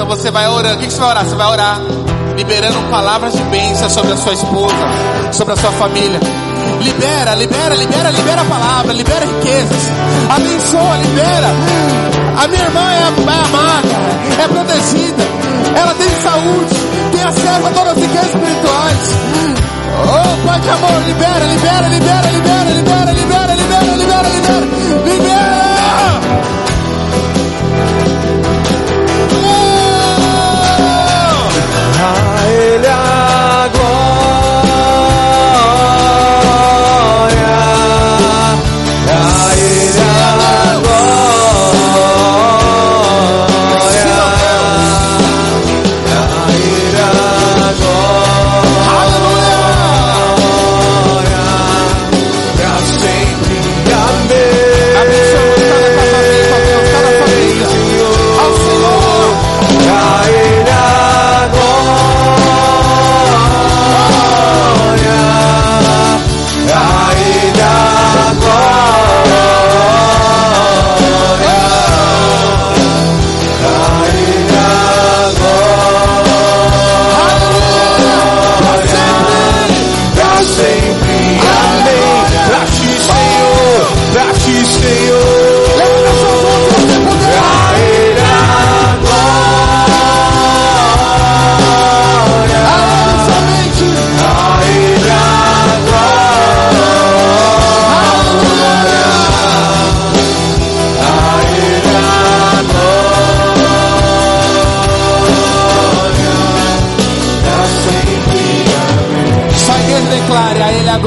Então 0.00 0.16
você 0.16 0.30
vai 0.30 0.48
orando. 0.48 0.76
O 0.76 0.78
que 0.78 0.90
você 0.90 0.98
vai 0.98 1.10
orar? 1.10 1.24
Você 1.26 1.36
vai 1.36 1.46
orar 1.46 1.78
liberando 2.34 2.90
palavras 2.90 3.34
de 3.34 3.42
bênção 3.42 3.90
sobre 3.90 4.12
a 4.12 4.16
sua 4.16 4.32
esposa, 4.32 4.74
sobre 5.30 5.52
a 5.52 5.56
sua 5.58 5.70
família. 5.72 6.18
Libera, 6.80 7.34
libera, 7.34 7.74
libera, 7.74 8.10
libera 8.10 8.40
a 8.40 8.44
palavra, 8.46 8.94
libera 8.94 9.26
riquezas. 9.26 9.90
Abençoa, 10.34 10.96
libera. 10.96 11.48
A 12.42 12.48
minha 12.48 12.62
irmã 12.62 12.80
é, 12.80 12.96
é 12.96 13.44
amada, 13.44 13.88
é 14.42 14.48
protegida. 14.48 15.22
Ela 15.76 15.92
tem 15.92 16.08
saúde, 16.22 16.74
tem 17.12 17.22
acesso 17.22 17.66
a 17.66 17.70
todas 17.70 17.92
as 17.92 18.02
riquezas 18.02 18.34
espirituais. 18.34 19.16
Oh, 20.02 20.46
Pai 20.46 20.60
de 20.60 20.70
amor, 20.70 21.02
libera, 21.04 21.44
libera, 21.44 21.88
libera, 21.88 22.30
libera, 22.30 22.70
libera, 22.70 23.12
libera. 23.12 23.12
libera. 23.12 23.59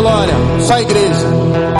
Glória. 0.04 0.34
Só 0.60 0.74
a 0.74 0.82
igreja. 0.82 1.73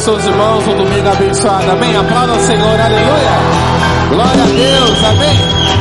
Os 0.00 0.24
irmãos, 0.24 0.66
um 0.66 0.76
domingo 0.76 1.08
abençoado, 1.08 1.70
amém? 1.70 1.94
Aplauda 1.94 2.32
o 2.32 2.40
Senhor, 2.40 2.80
aleluia! 2.80 3.30
Glória 4.08 4.42
a 4.42 4.46
Deus, 4.46 5.04
amém? 5.04 5.38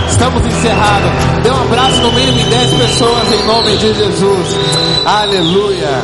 Estamos 0.09 0.45
encerrados. 0.45 1.11
Dê 1.41 1.49
um 1.49 1.61
abraço 1.63 2.01
no 2.01 2.11
mínimo 2.11 2.37
em 2.37 2.49
10 2.49 2.73
pessoas 2.73 3.31
em 3.31 3.47
nome 3.47 3.77
de 3.77 3.93
Jesus, 3.93 4.55
aleluia! 5.05 6.03